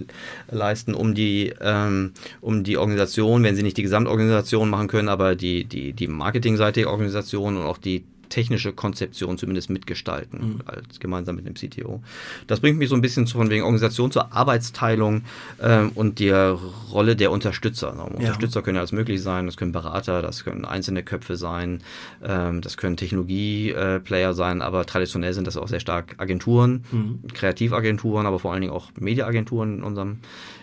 [0.50, 2.12] leisten, um die, ähm,
[2.42, 6.90] um die Organisation, wenn sie nicht die Gesamtorganisation machen können, aber die, die, die marketingseitige
[6.90, 10.62] Organisation und auch die technische Konzeption zumindest mitgestalten, mhm.
[10.66, 12.02] als gemeinsam mit dem CTO.
[12.48, 15.24] Das bringt mich so ein bisschen zu, von wegen Organisation zur Arbeitsteilung
[15.62, 16.58] ähm, und der
[16.92, 17.94] Rolle der Unterstützer.
[17.98, 18.04] Ja.
[18.04, 21.82] Unterstützer können ja alles möglich sein, das können Berater, das können einzelne Köpfe sein,
[22.24, 27.20] ähm, das können Technologie-Player sein, aber traditionell sind das auch sehr stark Agenturen, mhm.
[27.34, 30.18] Kreativagenturen, aber vor allen Dingen auch Mediaagenturen in unserem,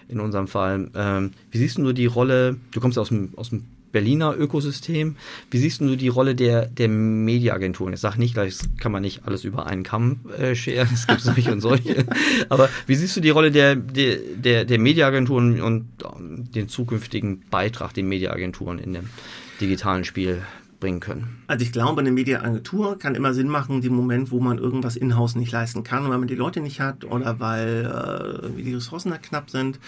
[0.09, 0.91] in unserem Fall.
[0.95, 3.65] Ähm, wie siehst du die Rolle, du kommst aus dem, aus dem
[3.95, 5.15] Berliner Ökosystem.
[5.53, 7.95] Wie siehst du die Rolle der, der Mediaagenturen?
[7.95, 11.21] Ich sage nicht, das kann man nicht alles über einen Kamm äh, scheren, es gibt
[11.21, 12.05] solche und solche.
[12.49, 15.87] Aber wie siehst du die Rolle der, der, der, der Mediaagenturen und
[16.55, 19.11] den zukünftigen Beitrag, den Mediaagenturen in dem
[19.61, 20.43] digitalen Spiel
[20.81, 21.45] bringen können?
[21.47, 25.37] Also ich glaube, eine Mediaagentur kann immer Sinn machen, im Moment, wo man irgendwas in-house
[25.37, 29.19] nicht leisten kann, weil man die Leute nicht hat oder weil äh, die Ressourcen da
[29.19, 29.79] knapp sind.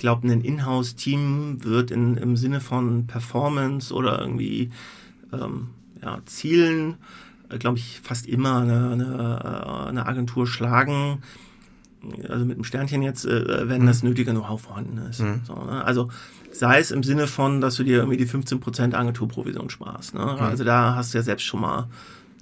[0.00, 4.70] Ich glaube, ein Inhouse-Team wird in, im Sinne von Performance oder irgendwie
[5.30, 5.68] ähm,
[6.00, 6.94] ja, Zielen,
[7.50, 11.18] äh, glaube ich, fast immer eine, eine, äh, eine, Agentur schlagen.
[12.26, 13.88] Also mit einem Sternchen jetzt, äh, wenn mhm.
[13.88, 15.20] das nötige Know-how vorhanden ist.
[15.20, 15.42] Mhm.
[15.46, 15.84] So, ne?
[15.84, 16.08] Also
[16.50, 20.14] sei es im Sinne von, dass du dir irgendwie die 15% Agenturprovision sparst.
[20.14, 20.22] Ne?
[20.24, 20.40] Mhm.
[20.40, 21.88] Also da hast du ja selbst schon mal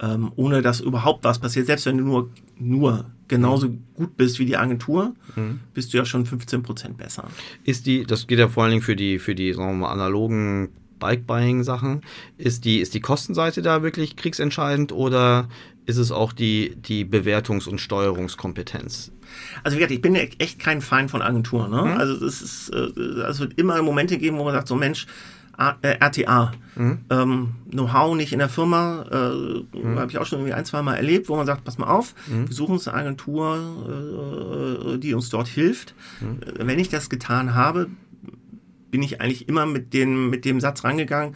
[0.01, 1.65] ähm, ohne dass überhaupt was passiert.
[1.65, 5.61] Selbst wenn du nur, nur genauso gut bist wie die Agentur, mhm.
[5.73, 7.27] bist du ja schon 15 Prozent besser.
[7.63, 9.91] Ist die, das geht ja vor allen Dingen für die, für die, sagen wir mal,
[9.91, 10.69] analogen
[10.99, 12.01] Bike-Buying-Sachen.
[12.37, 15.47] Ist die, ist die Kostenseite da wirklich kriegsentscheidend oder
[15.85, 19.11] ist es auch die, die Bewertungs- und Steuerungskompetenz?
[19.63, 21.71] Also wie gesagt, ich bin echt kein Feind von Agenturen.
[21.71, 21.81] Ne?
[21.81, 21.97] Mhm.
[21.97, 25.07] Also es ist, äh, es wird immer Momente geben, wo man sagt, so Mensch,
[25.59, 26.53] RTA.
[26.75, 26.99] Mhm.
[27.09, 29.99] Ähm, Know-how nicht in der Firma, äh, mhm.
[29.99, 32.15] habe ich auch schon irgendwie ein, zwei Mal erlebt, wo man sagt, pass mal auf,
[32.27, 32.47] mhm.
[32.47, 35.93] wir suchen uns eine Agentur, äh, die uns dort hilft.
[36.21, 36.41] Mhm.
[36.41, 37.87] Äh, wenn ich das getan habe,
[38.91, 41.35] bin ich eigentlich immer mit, den, mit dem Satz rangegangen,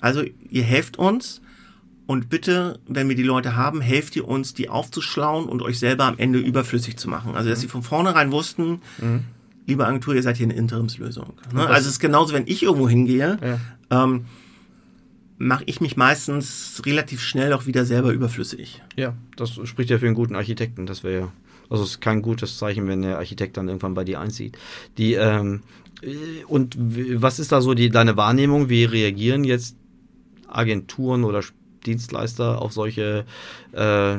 [0.00, 1.42] also ihr helft uns
[2.06, 6.04] und bitte, wenn wir die Leute haben, helft ihr uns, die aufzuschlauen und euch selber
[6.04, 7.36] am Ende überflüssig zu machen.
[7.36, 7.62] Also dass mhm.
[7.62, 9.24] sie von vornherein wussten, mhm
[9.66, 11.34] liebe Agentur, ihr seid hier eine Interimslösung.
[11.54, 11.66] Ne?
[11.66, 13.58] Also es ist genauso, wenn ich irgendwo hingehe, ja.
[13.90, 14.26] ähm,
[15.38, 18.80] mache ich mich meistens relativ schnell auch wieder selber überflüssig.
[18.96, 20.86] Ja, das spricht ja für einen guten Architekten.
[20.86, 21.32] Das wäre ja,
[21.68, 24.56] also es ist kein gutes Zeichen, wenn der Architekt dann irgendwann bei dir einzieht.
[24.98, 25.62] Die ähm,
[26.48, 28.68] und was ist da so die deine Wahrnehmung?
[28.68, 29.76] Wie reagieren jetzt
[30.48, 31.42] Agenturen oder
[31.86, 33.24] Dienstleister auf solche
[33.72, 34.16] äh,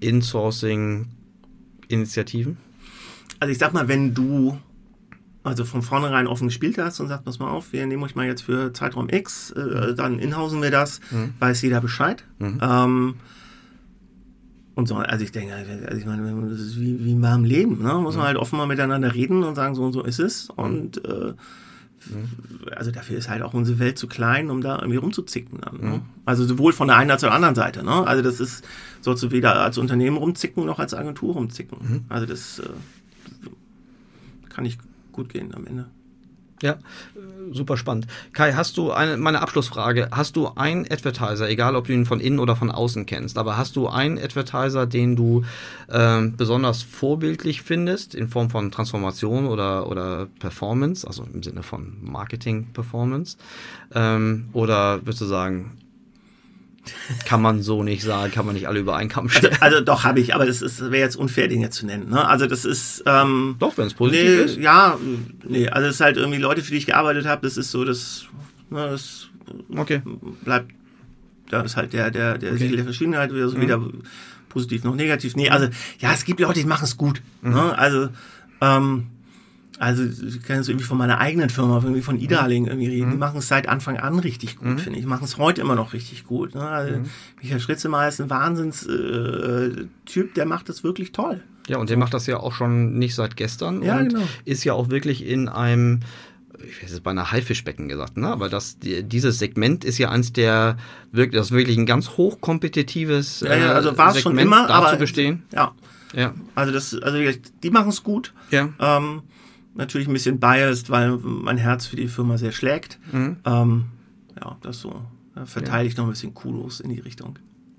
[0.00, 2.58] Insourcing-Initiativen?
[3.40, 4.58] Also ich sag mal, wenn du
[5.44, 8.26] also von vornherein offen gespielt hast und sagst, pass mal auf, wir nehmen euch mal
[8.26, 9.96] jetzt für Zeitraum X, äh, mhm.
[9.96, 11.34] dann inhausen wir das, mhm.
[11.38, 12.24] weiß jeder Bescheid.
[12.38, 12.58] Mhm.
[12.62, 13.14] Ähm,
[14.74, 17.82] und so, also ich denke, also ich meine, das ist wie, wie mal im Leben,
[17.82, 17.94] ne?
[17.94, 18.28] muss man mhm.
[18.28, 20.48] halt offen mal miteinander reden und sagen, so und so ist es.
[20.48, 21.34] Und äh,
[22.10, 22.30] mhm.
[22.74, 25.60] also dafür ist halt auch unsere Welt zu klein, um da irgendwie rumzuzicken.
[25.60, 25.96] Dann, ne?
[25.96, 26.02] Mhm.
[26.24, 27.84] Also sowohl von der einen als auch der anderen Seite.
[27.84, 27.92] Ne?
[28.06, 28.64] Also das ist,
[29.02, 32.06] sollst du weder als Unternehmen rumzicken noch als Agentur rumzicken.
[32.08, 32.68] Also das äh,
[34.48, 34.78] kann ich
[35.14, 35.86] gut gehen am Ende.
[36.62, 36.78] Ja,
[37.52, 38.06] super spannend.
[38.32, 42.20] Kai, hast du eine, meine Abschlussfrage, hast du einen Advertiser, egal ob du ihn von
[42.20, 45.44] innen oder von außen kennst, aber hast du einen Advertiser, den du
[45.90, 51.98] ähm, besonders vorbildlich findest in Form von Transformation oder, oder Performance, also im Sinne von
[52.00, 53.36] Marketing Performance?
[53.94, 55.76] Ähm, oder würdest du sagen,
[57.24, 59.56] kann man so nicht sagen, kann man nicht alle über einen Kamm also, stellen.
[59.60, 62.08] Also, also doch habe ich, aber das wäre jetzt unfair, den jetzt zu nennen.
[62.10, 62.26] Ne?
[62.26, 64.56] Also das ist ähm, doch, wenn es positiv nee, ist.
[64.58, 64.98] Ja,
[65.44, 67.42] nee, also es ist halt irgendwie Leute, für die ich gearbeitet habe.
[67.42, 68.26] Das ist so, das,
[68.70, 69.28] ne, das
[69.76, 70.02] okay.
[70.44, 70.72] bleibt.
[71.50, 72.58] Da ist halt der der der okay.
[72.58, 73.62] Siegel der Verschiedenheit wieder so mhm.
[73.62, 73.80] weder
[74.48, 75.36] positiv noch negativ.
[75.36, 75.68] Nee, also
[75.98, 77.20] ja, es gibt Leute, die machen es gut.
[77.42, 77.50] Mhm.
[77.52, 77.78] Ne?
[77.78, 78.08] Also
[78.60, 79.06] ähm,
[79.78, 83.08] also ich kann jetzt irgendwie von meiner eigenen Firma, irgendwie von Idaling irgendwie reden.
[83.08, 83.12] Mhm.
[83.12, 84.78] Die machen es seit Anfang an richtig gut, mhm.
[84.78, 85.04] finde ich.
[85.04, 86.54] Die machen es heute immer noch richtig gut.
[86.54, 86.62] Ne?
[86.62, 87.10] Also mhm.
[87.40, 91.42] Michael Schritzemeyer ist ein Wahnsinns-Typ, äh, der macht das wirklich toll.
[91.66, 94.22] Ja, und der macht das ja auch schon nicht seit gestern ja, und genau.
[94.44, 96.00] ist ja auch wirklich in einem
[96.66, 98.28] ich weiß es bei einer Haifischbecken gesagt, ne?
[98.28, 100.78] Aber das, die, dieses Segment ist ja eins der
[101.12, 104.96] wirklich, das ist wirklich ein ganz hochkompetitives ja, ja, also war es schon immer, aber
[104.96, 105.42] bestehen.
[105.52, 105.74] Ja.
[106.14, 106.32] Ja.
[106.54, 108.32] Also das, also die machen es gut.
[108.50, 108.68] Ja.
[108.78, 109.22] Ähm,
[109.74, 112.98] natürlich ein bisschen biased, weil mein Herz für die Firma sehr schlägt.
[113.12, 113.36] Mhm.
[113.44, 113.84] Ähm,
[114.40, 115.02] ja, das so.
[115.34, 117.38] Da verteile ich noch ein bisschen Kudos in die Richtung.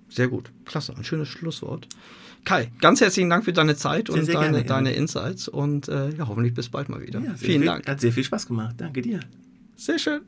[0.10, 0.52] Sehr gut.
[0.66, 0.96] Klasse.
[0.96, 1.88] Ein schönes Schlusswort.
[2.44, 5.88] Kai, ganz herzlichen Dank für deine Zeit sehr, und sehr deine, gerne, deine Insights und
[5.88, 7.20] äh, ja, hoffentlich bis bald mal wieder.
[7.20, 7.88] Ja, Vielen viel, Dank.
[7.88, 8.76] Hat sehr viel Spaß gemacht.
[8.78, 9.20] Danke dir.
[9.76, 10.22] Sehr schön.